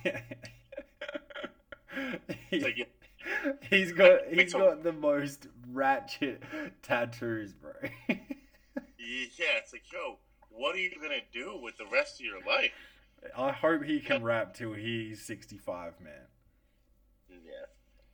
[1.93, 2.21] Yeah.
[2.53, 2.89] It's like,
[3.69, 6.41] he's got he's got the most ratchet
[6.83, 7.73] tattoos, bro.
[8.09, 10.19] yeah, it's like, yo,
[10.51, 12.71] what are you gonna do with the rest of your life?
[13.37, 16.13] I hope he can rap till he's 65, man.
[17.29, 17.67] Yeah.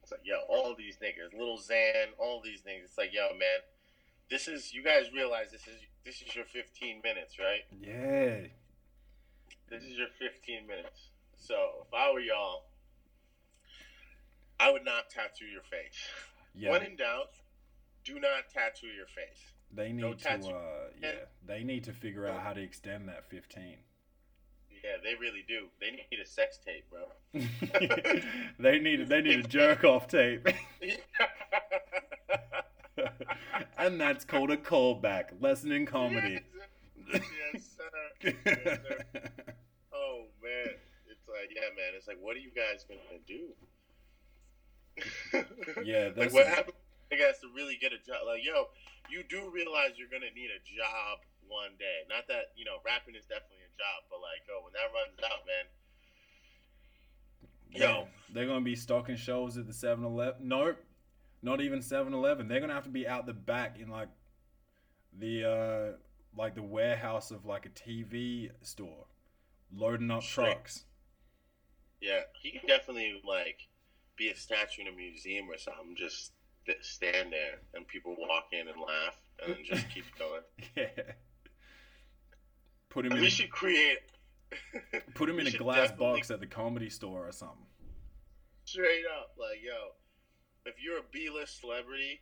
[0.02, 2.84] It's like, yo, all these niggas, Lil Xan, all these niggas.
[2.84, 3.60] It's like, yo, man,
[4.30, 7.62] this is you guys realize this is this is your 15 minutes, right?
[7.80, 8.48] Yeah.
[9.68, 11.10] This is your 15 minutes.
[11.36, 12.64] So if I were y'all,
[14.58, 15.98] I would not tattoo your face.
[16.54, 16.70] Yeah.
[16.70, 17.34] When in doubt,
[18.04, 19.52] do not tattoo your face.
[19.72, 20.48] They need to tattoo.
[20.48, 21.10] uh yeah,
[21.44, 23.76] they need to figure out how to extend that 15.
[24.70, 25.66] Yeah, they really do.
[25.80, 27.08] They need a sex tape, bro.
[28.58, 30.46] they need they need a jerk off tape.
[33.78, 35.40] and that's called a callback.
[35.40, 36.40] Lesson in comedy.
[37.12, 37.90] Yes, sir.
[38.22, 39.04] Yes, sir.
[39.92, 40.74] Oh man,
[41.08, 41.94] it's like yeah, man.
[41.96, 43.54] It's like, what are you guys gonna do?
[45.84, 46.76] Yeah, like that's what a- happens?
[47.10, 48.26] You guys to really get a job.
[48.26, 48.68] Like yo,
[49.10, 52.02] you do realize you're gonna need a job one day.
[52.08, 55.18] Not that you know, rapping is definitely a job, but like yo, when that runs
[55.22, 55.66] out, man.
[57.70, 58.08] Yeah, Yo.
[58.32, 60.48] they're gonna be stocking shelves at the 7-Eleven.
[60.48, 60.78] Nope,
[61.42, 62.48] not even 7-Eleven.
[62.48, 64.08] They're gonna have to be out the back in like
[65.18, 65.96] the uh
[66.36, 69.06] like the warehouse of like a TV store,
[69.74, 70.52] loading up Straight.
[70.52, 70.84] trucks.
[72.00, 73.66] Yeah, he could definitely like
[74.16, 75.94] be a statue in a museum or something.
[75.96, 76.32] Just
[76.66, 80.42] st- stand there and people walk in and laugh, and then just keep going.
[80.76, 80.88] Yeah.
[82.88, 83.98] Put him And in we a, should create.
[85.14, 87.66] put him in a glass box at the comedy store or something.
[88.64, 89.92] Straight up, like yo,
[90.64, 92.20] if you're a B-list celebrity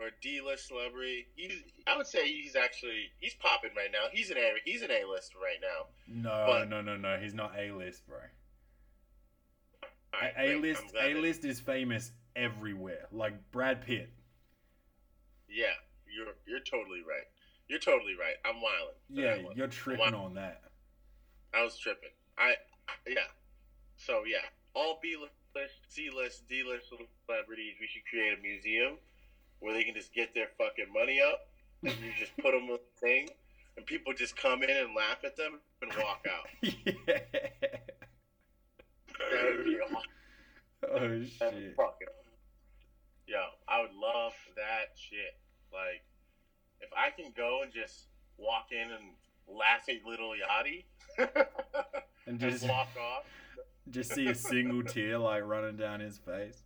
[0.00, 1.62] or D list celebrity, he's.
[1.86, 4.06] I would say he's actually he's popping right now.
[4.10, 4.52] He's an A.
[4.64, 5.86] He's an A-list right now.
[6.08, 7.18] No, But- no, no, no.
[7.18, 8.18] He's not A list, bro.
[10.12, 13.06] Right, A list A list is famous everywhere.
[13.12, 14.10] Like Brad Pitt.
[15.48, 15.66] Yeah,
[16.12, 17.26] you're you're totally right.
[17.68, 18.34] You're totally right.
[18.44, 18.96] I'm wilding.
[19.08, 20.62] Yeah, you're tripping on that.
[21.54, 22.10] I was tripping.
[22.38, 22.54] I
[23.06, 23.28] yeah.
[23.96, 24.44] So yeah,
[24.74, 26.88] all B list, C list, D list
[27.26, 27.74] celebrities.
[27.80, 28.98] We should create a museum
[29.60, 31.40] where they can just get their fucking money up,
[31.82, 33.28] and you just put them on the thing,
[33.76, 36.46] and people just come in and laugh at them and walk out.
[36.62, 37.18] yeah.
[39.32, 39.96] That would be awesome.
[40.82, 41.76] Oh shit.
[41.76, 42.08] fucking.
[43.26, 43.38] Yo,
[43.68, 45.36] I would love that shit.
[45.72, 46.02] Like,
[46.80, 48.06] if I can go and just
[48.38, 49.14] walk in and
[49.46, 50.84] laugh at Lil Yachty
[52.26, 53.24] And and just walk off.
[53.90, 56.62] just see a single tear like running down his face.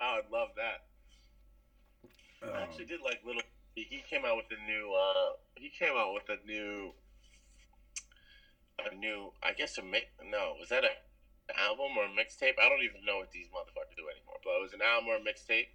[0.00, 0.84] I would love that.
[2.52, 3.42] I Oh, actually did like little.
[3.74, 4.92] He came out with a new.
[4.94, 6.92] uh He came out with a new.
[8.90, 9.32] A new.
[9.42, 10.06] I guess a mix.
[10.22, 10.90] No, was that a
[11.58, 12.54] album or a mixtape?
[12.60, 14.36] I don't even know what these motherfuckers do anymore.
[14.42, 15.68] But it was an album or a mixtape,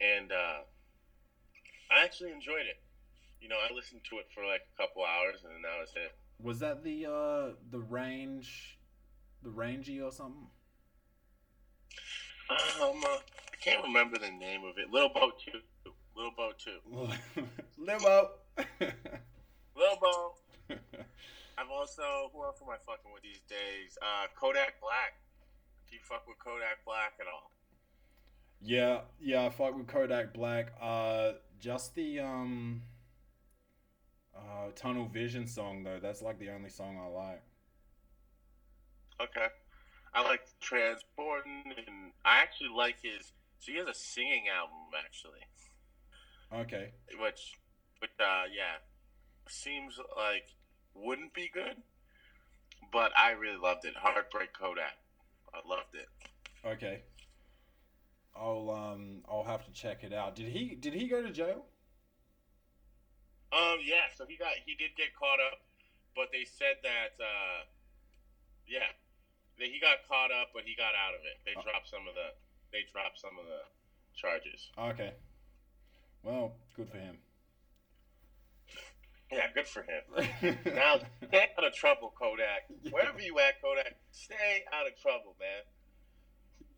[0.00, 0.62] and uh
[1.90, 2.78] I actually enjoyed it.
[3.40, 5.90] You know, I listened to it for like a couple hours, and then that was
[5.96, 6.12] it.
[6.42, 8.78] was that the uh the range,
[9.42, 10.48] the rangy or something?
[12.50, 13.18] Um, uh,
[13.52, 14.90] I can't remember the name of it.
[14.90, 15.60] Little Boat Two.
[16.18, 16.80] Little Boat Two.
[17.78, 18.30] Limo.
[19.76, 20.34] Little Boat.
[21.56, 23.96] I've also who else am I fucking with these days?
[24.02, 25.14] Uh, Kodak Black.
[25.88, 27.52] Do you fuck with Kodak Black at all?
[28.60, 30.72] Yeah, yeah, I fuck with Kodak Black.
[30.82, 32.82] Uh, just the um,
[34.36, 36.00] uh, Tunnel Vision song though.
[36.02, 37.42] That's like the only song I like.
[39.20, 39.46] Okay.
[40.14, 43.32] I like Transporting, and I actually like his.
[43.60, 45.40] So he has a singing album actually,
[46.52, 46.92] Okay.
[47.20, 47.54] which,
[48.00, 48.78] which uh, yeah,
[49.48, 50.44] seems like
[50.94, 51.76] wouldn't be good,
[52.92, 53.94] but I really loved it.
[53.96, 54.96] Heartbreak Kodak,
[55.54, 56.08] I loved it.
[56.66, 57.02] Okay.
[58.34, 60.36] I'll um I'll have to check it out.
[60.36, 61.66] Did he did he go to jail?
[63.52, 64.06] Um, yeah.
[64.16, 65.58] So he got he did get caught up,
[66.14, 67.66] but they said that uh,
[68.66, 68.94] yeah,
[69.58, 71.40] that he got caught up, but he got out of it.
[71.44, 71.62] They Oh.
[71.62, 72.30] dropped some of the
[72.70, 73.62] they dropped some of the
[74.14, 74.70] charges.
[74.78, 75.14] Okay.
[76.22, 77.16] Well, good for him.
[79.30, 80.56] Yeah, good for him.
[80.74, 82.62] Now stay out of trouble, Kodak.
[82.82, 82.90] Yeah.
[82.92, 85.62] Wherever you at, Kodak, stay out of trouble, man.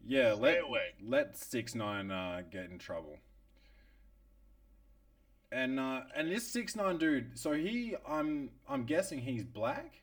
[0.04, 0.80] yeah, Stay let away.
[1.00, 3.18] let six nine uh, get in trouble.
[5.52, 10.02] And uh, and this six nine dude, so he I'm I'm guessing he's black.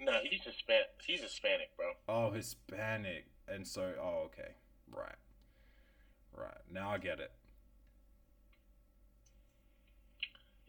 [0.00, 0.86] No, he's Hispanic.
[1.06, 1.86] He's Hispanic, bro.
[2.08, 4.52] Oh, Hispanic, and so oh okay,
[4.92, 5.16] right,
[6.36, 6.58] right.
[6.72, 7.30] Now I get it.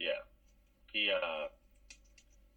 [0.00, 0.22] Yeah.
[0.92, 1.46] He uh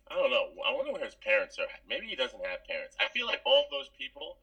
[0.09, 0.47] I don't know.
[0.67, 1.65] I wonder where his parents are.
[1.87, 2.95] Maybe he doesn't have parents.
[2.99, 4.37] I feel like all those people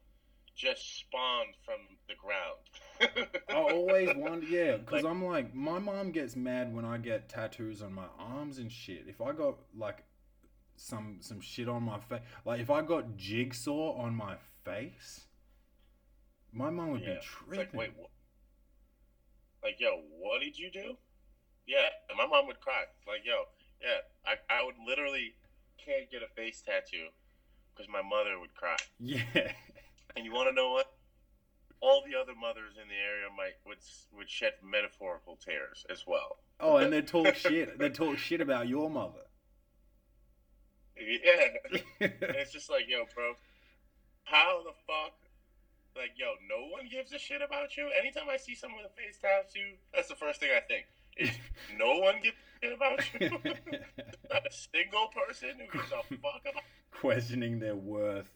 [0.55, 3.39] just spawned from the ground.
[3.49, 7.81] I always wonder, yeah, because I'm like, my mom gets mad when I get tattoos
[7.81, 9.05] on my arms and shit.
[9.07, 10.03] If I got like
[10.75, 15.25] some some shit on my face, like if I got jigsaw on my face,
[16.51, 17.07] my mom would Yeah.
[17.07, 17.57] be It's tripping.
[17.59, 18.09] like, wait, what?
[19.63, 20.97] Like, yo, what did you do?
[21.71, 22.83] Yeah, and my mom would cry.
[23.07, 23.47] Like, yo,
[23.79, 25.35] yeah, I, I would literally
[25.79, 27.07] can't get a face tattoo
[27.71, 28.75] because my mother would cry.
[28.99, 29.23] yeah,
[30.17, 30.91] And you want to know what?
[31.79, 33.79] All the other mothers in the area might would
[34.11, 36.37] would shed metaphorical tears as well.
[36.59, 37.79] oh, and they talk shit.
[37.79, 39.23] They talk shit about your mother.
[40.99, 43.33] Yeah, and it's just like, yo, bro,
[44.25, 45.15] how the fuck?
[45.95, 47.89] Like, yo, no one gives a shit about you.
[47.97, 50.85] Anytime I see someone with a face tattoo, that's the first thing I think.
[51.77, 53.29] No one gives a shit about you.
[54.31, 56.63] Not a single person who gives a fuck about.
[56.91, 58.29] Questioning their worth.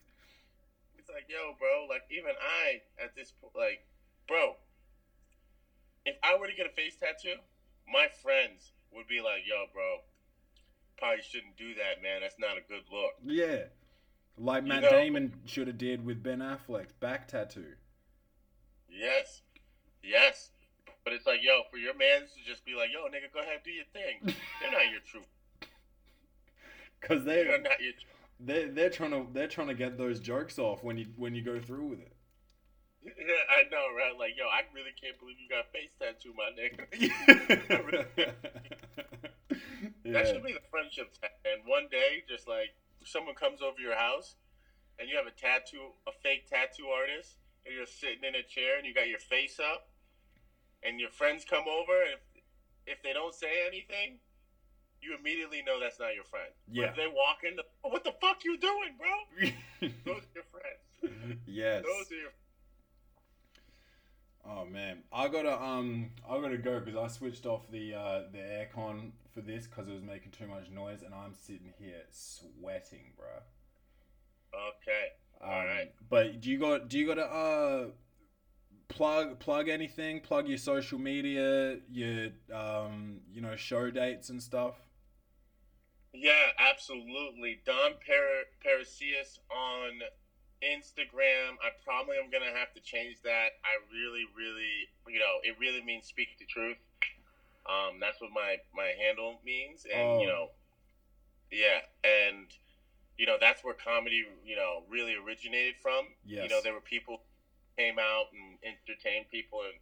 [0.97, 3.85] It's like, yo, bro, like even I at this point, like,
[4.27, 4.55] bro,
[6.05, 7.39] if I were to get a face tattoo,
[7.91, 9.97] my friends would be like, yo, bro,
[10.97, 12.21] probably shouldn't do that, man.
[12.21, 13.11] That's not a good look.
[13.23, 13.65] Yeah,
[14.37, 17.73] like You Matt know- Damon should have did with Ben Affleck's back tattoo.
[18.89, 19.41] Yes.
[20.03, 20.51] Yes.
[21.05, 23.61] But it's like, yo, for your mans to just be like, yo, nigga, go ahead,
[23.63, 24.35] do your thing.
[24.59, 25.21] They're not your true.
[27.01, 27.93] Cause They're not your.
[28.39, 31.43] they they're trying to they're trying to get those jokes off when you when you
[31.43, 32.11] go through with it.
[33.05, 33.13] Yeah,
[33.57, 34.17] I know, right?
[34.17, 36.89] Like, yo, I really can't believe you got a face tattoo, my nigga.
[38.17, 40.13] yeah.
[40.13, 41.13] That should be the friendship.
[41.45, 42.73] And one day, just like
[43.03, 44.35] someone comes over your house,
[44.97, 48.77] and you have a tattoo, a fake tattoo artist, and you're sitting in a chair,
[48.77, 49.89] and you got your face up,
[50.85, 54.19] and your friends come over, and if, if they don't say anything,
[55.01, 56.49] you immediately know that's not your friend.
[56.67, 56.89] But Yeah.
[56.89, 59.49] if they walk in, the, oh, what the fuck you doing, bro?
[60.05, 61.39] Those are your friends.
[61.47, 61.83] yes.
[61.83, 62.31] Those are your.
[64.47, 68.37] Oh man, I gotta um, I gotta go because I switched off the uh, the
[68.37, 73.13] aircon for this because it was making too much noise, and I'm sitting here sweating,
[73.17, 73.25] bro.
[74.53, 75.07] Okay.
[75.41, 75.91] Um, All right.
[76.09, 77.85] But do you got do you got to uh
[78.87, 80.19] plug plug anything?
[80.21, 84.75] Plug your social media, your um you know show dates and stuff.
[86.13, 87.59] Yeah, absolutely.
[87.65, 89.99] Don Par- Parasius on
[90.63, 91.59] Instagram.
[91.61, 93.49] I probably am gonna have to change that.
[93.63, 96.77] I really, really, you know, it really means speak the truth.
[97.67, 100.31] Um, that's what my my handle means, and you Oh.
[100.31, 100.49] know,
[101.51, 102.47] yeah, and
[103.17, 106.07] you know that's where comedy, you know, really originated from.
[106.25, 106.43] yes.
[106.43, 107.23] You know, there were people
[107.77, 109.73] came out and entertained people and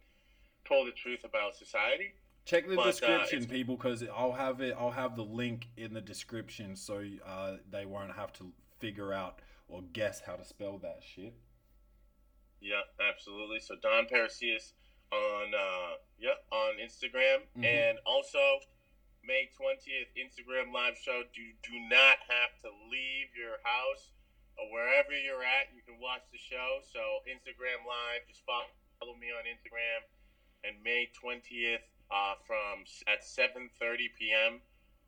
[0.64, 2.14] told the truth about society.
[2.44, 4.74] Check the But, uh, description, it's- people, because I'll have it.
[4.78, 9.40] I'll have the link in the description, so uh, they won't have to figure out
[9.68, 11.32] or guess how to spell that shit.
[12.60, 13.60] Yeah, absolutely.
[13.60, 14.74] So Don Parasius
[15.10, 17.64] on uh yeah, on Instagram Mhm.
[17.64, 18.60] and also
[19.22, 21.22] May 20th Instagram live show.
[21.34, 24.12] Do do not have to leave your house
[24.70, 26.80] wherever you're at, you can watch the show.
[26.86, 28.70] So Instagram live, just follow,
[29.20, 30.00] me on Instagram
[30.64, 34.60] and May 20th uh from at 7:30 p.m.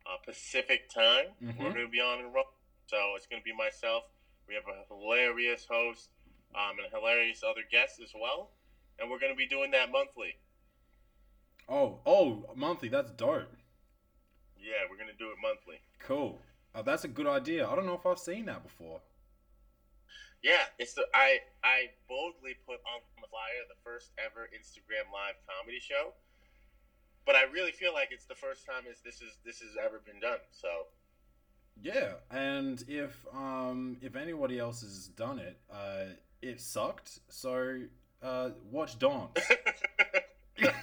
[0.05, 1.33] uh, Pacific time.
[1.41, 1.57] Mhm.
[1.57, 2.45] We're going to be on and roll.
[2.87, 4.03] So it's going to be myself.
[4.47, 6.09] We have a hilarious host
[6.55, 8.51] um, and hilarious other guests as well.
[8.99, 10.35] And we're going to be doing that monthly.
[11.69, 12.89] Oh, oh, monthly.
[12.89, 13.51] That's dope.
[14.57, 15.79] Yeah, we're going to do it monthly.
[15.99, 16.39] Cool.
[16.73, 17.67] Uh, that's a good idea.
[17.67, 19.01] I don't know if I've seen that before.
[20.43, 25.35] Yeah, it's the I I boldly put on the flyer the first ever Instagram live
[25.47, 26.13] comedy show.
[27.25, 30.01] But I really feel like it's the first time is this is this has ever
[30.05, 30.39] been done.
[30.51, 30.67] So
[31.81, 36.05] Yeah, and if um if anybody else has done it, uh,
[36.41, 37.19] it sucked.
[37.29, 37.81] So
[38.21, 39.29] uh, watch Don.
[40.59, 40.73] yes,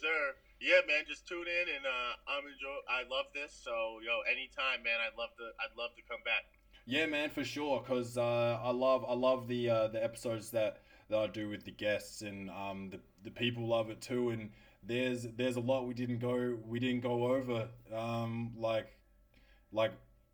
[0.00, 0.34] sir.
[0.60, 2.78] Yeah, man, just tune in and uh, I'm enjoy.
[2.88, 3.52] I love this.
[3.62, 3.70] So
[4.04, 4.98] yo, anytime, man.
[5.00, 5.44] I'd love to.
[5.62, 6.44] I'd love to come back.
[6.86, 7.80] yeah, man, for sure.
[7.82, 11.64] Cause uh, I love I love the uh, the episodes that that I do with
[11.64, 14.30] the guests, and um the the people love it too.
[14.30, 14.50] And
[14.82, 17.68] there's there's a lot we didn't go we didn't go over.
[17.94, 18.88] Um, like
[19.72, 19.92] like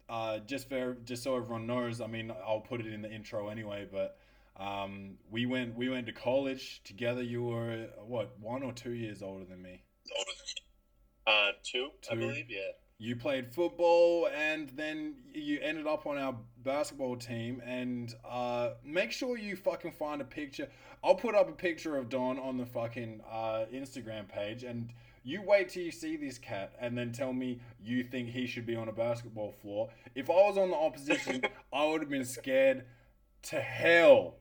[0.08, 2.00] uh just for just so everyone knows.
[2.00, 4.18] I mean, I'll put it in the intro anyway, but.
[4.56, 7.24] Um, we went we went to college together.
[7.24, 9.82] You were what one or two years older than me.
[11.26, 12.46] Uh, two, I believe.
[12.50, 12.58] Yeah.
[12.98, 19.10] you played football and then you ended up on our basketball team and uh, make
[19.10, 20.68] sure you fucking find a picture
[21.02, 24.90] i'll put up a picture of don on the fucking uh, instagram page and
[25.24, 28.64] you wait till you see this cat and then tell me you think he should
[28.66, 32.24] be on a basketball floor if i was on the opposition i would have been
[32.24, 32.84] scared
[33.42, 34.36] to hell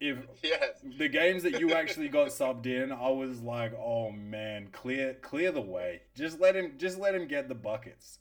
[0.00, 0.80] if Yes.
[0.98, 5.52] the games that you actually got subbed in, I was like, oh man, clear clear
[5.52, 6.02] the way.
[6.16, 8.18] Just let him just let him get the buckets.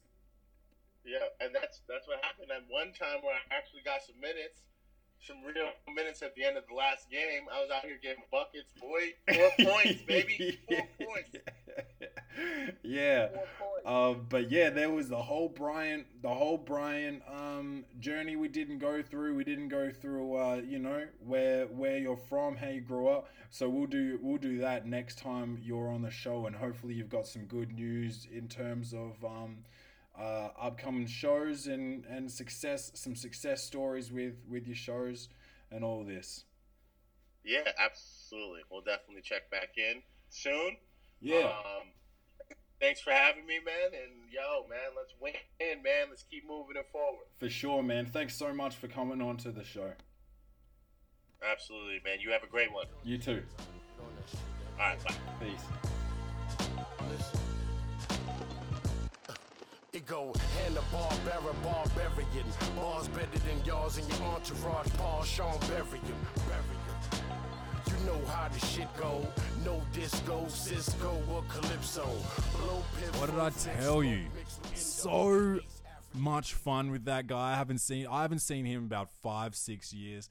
[1.06, 2.52] Yeah, and that's that's what happened.
[2.56, 4.62] And one time where I actually got some minutes,
[5.26, 7.44] some real minutes at the end of the last game.
[7.54, 9.14] I was out here getting buckets, boy.
[9.34, 10.60] Four points, baby.
[10.68, 11.38] Four points.
[12.84, 13.28] yeah.
[13.28, 13.86] Four points.
[13.86, 18.80] Um, but yeah, there was the whole Brian, the whole Brian um, journey we didn't
[18.80, 19.36] go through.
[19.36, 23.30] We didn't go through, uh, you know, where where you're from, how you grew up.
[23.50, 27.10] So we'll do we'll do that next time you're on the show, and hopefully you've
[27.10, 29.58] got some good news in terms of um,
[30.20, 35.30] uh, upcoming shows and and success, some success stories with with your shows
[35.72, 36.46] and all this.
[37.44, 38.62] Yeah, absolutely.
[38.70, 40.78] We'll definitely check back in soon.
[41.22, 41.48] Yeah.
[41.48, 41.88] Um,
[42.80, 43.94] thanks for having me, man.
[43.94, 45.34] And yo, man, let's win,
[45.84, 46.08] man.
[46.10, 47.26] Let's keep moving it forward.
[47.38, 48.06] For sure, man.
[48.06, 49.94] Thanks so much for coming on to the show.
[51.50, 52.18] Absolutely, man.
[52.20, 52.86] You have a great one.
[53.04, 53.44] You too.
[54.80, 55.14] All right, bye.
[55.40, 55.64] Peace.
[60.06, 62.46] Go Hannah Barbera, barbarian.
[62.76, 64.88] Bars better than yours and your entourage.
[64.98, 66.02] Paul Sean Berrien.
[66.48, 66.80] Berrien.
[67.88, 69.28] You know how the shit go.
[69.66, 72.06] No disco, Cisco or Calypso.
[72.58, 74.26] Blow pip What did I tell you?
[74.74, 75.60] So
[76.14, 77.54] much fun with that guy.
[77.54, 80.30] I haven't seen I haven't seen him about five six years.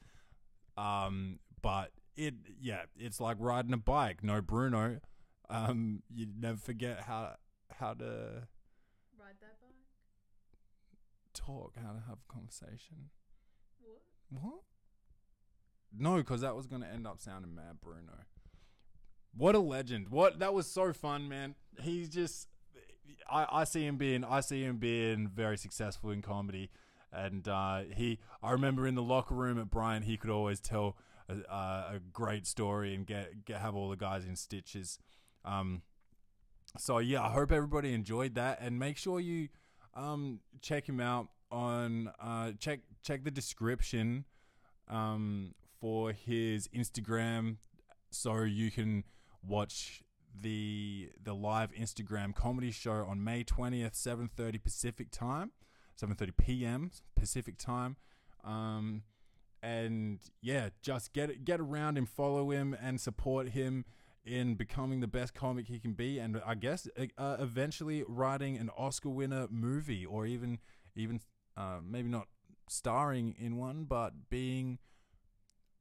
[0.77, 4.23] Um, but it yeah, it's like riding a bike.
[4.23, 5.01] No Bruno.
[5.51, 7.37] Um, you never forget how
[7.79, 8.58] how to Ride that bike.
[11.39, 13.11] Talk, how to have a conversation.
[13.81, 14.43] What?
[14.43, 14.61] What?
[15.97, 18.25] No, because that was going to end up sounding mad, Bruno.
[19.37, 20.09] What a legend!
[20.09, 21.55] What that was so fun, man.
[21.81, 22.49] He's just,
[23.31, 26.71] I, I see him being, I see him being very successful in comedy,
[27.13, 30.97] and uh, he, I remember in the locker room at Brian, he could always tell
[31.29, 34.99] a, a, a great story and get, get have all the guys in stitches.
[35.45, 35.83] Um,
[36.77, 39.49] so yeah, I hope everybody enjoyed that, and make sure you
[39.95, 44.25] um, check him out on uh, check check the description
[44.89, 47.57] um, for his Instagram,
[48.11, 49.05] so you can
[49.47, 50.03] watch
[50.41, 55.53] the the live Instagram comedy show on May twentieth, seven thirty Pacific time,
[55.97, 56.91] seven thirty p.m.
[57.17, 57.97] Pacific time.
[58.45, 59.03] Um,
[59.63, 63.85] and yeah, just get get around him, follow him, and support him
[64.29, 66.87] in becoming the best comic he can be, and I guess
[67.17, 70.59] uh, eventually writing an Oscar winner movie, or even
[70.95, 71.21] even
[71.57, 72.29] uh, maybe not
[72.69, 74.79] starring in one, but being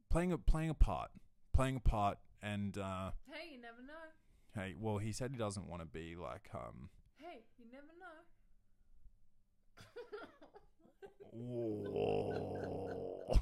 [0.10, 1.12] playing a playing a part,
[1.54, 4.62] playing a part, and uh, Hey, you never know.
[4.62, 6.90] hey, well, he said he doesn't want to be like um.
[7.18, 8.08] Hey, you never know.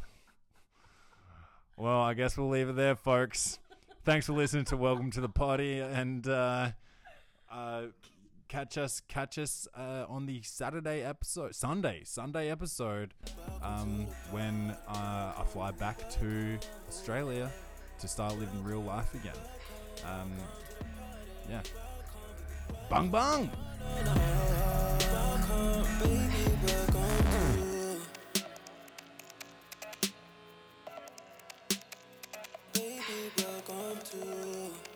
[1.78, 3.60] Well, I guess we'll leave it there, folks.
[4.06, 6.70] Thanks for listening to Welcome to the Party, and uh,
[7.52, 7.82] uh,
[8.48, 13.16] catch us catch us uh, on the Saturday episode, Sunday Sunday episode,
[13.64, 17.50] um, when uh, I fly back to Australia
[17.98, 19.34] to start living real life again.
[20.06, 20.34] Um,
[21.50, 21.64] yeah.
[22.92, 23.50] Bang bang.
[33.68, 34.95] Welcome to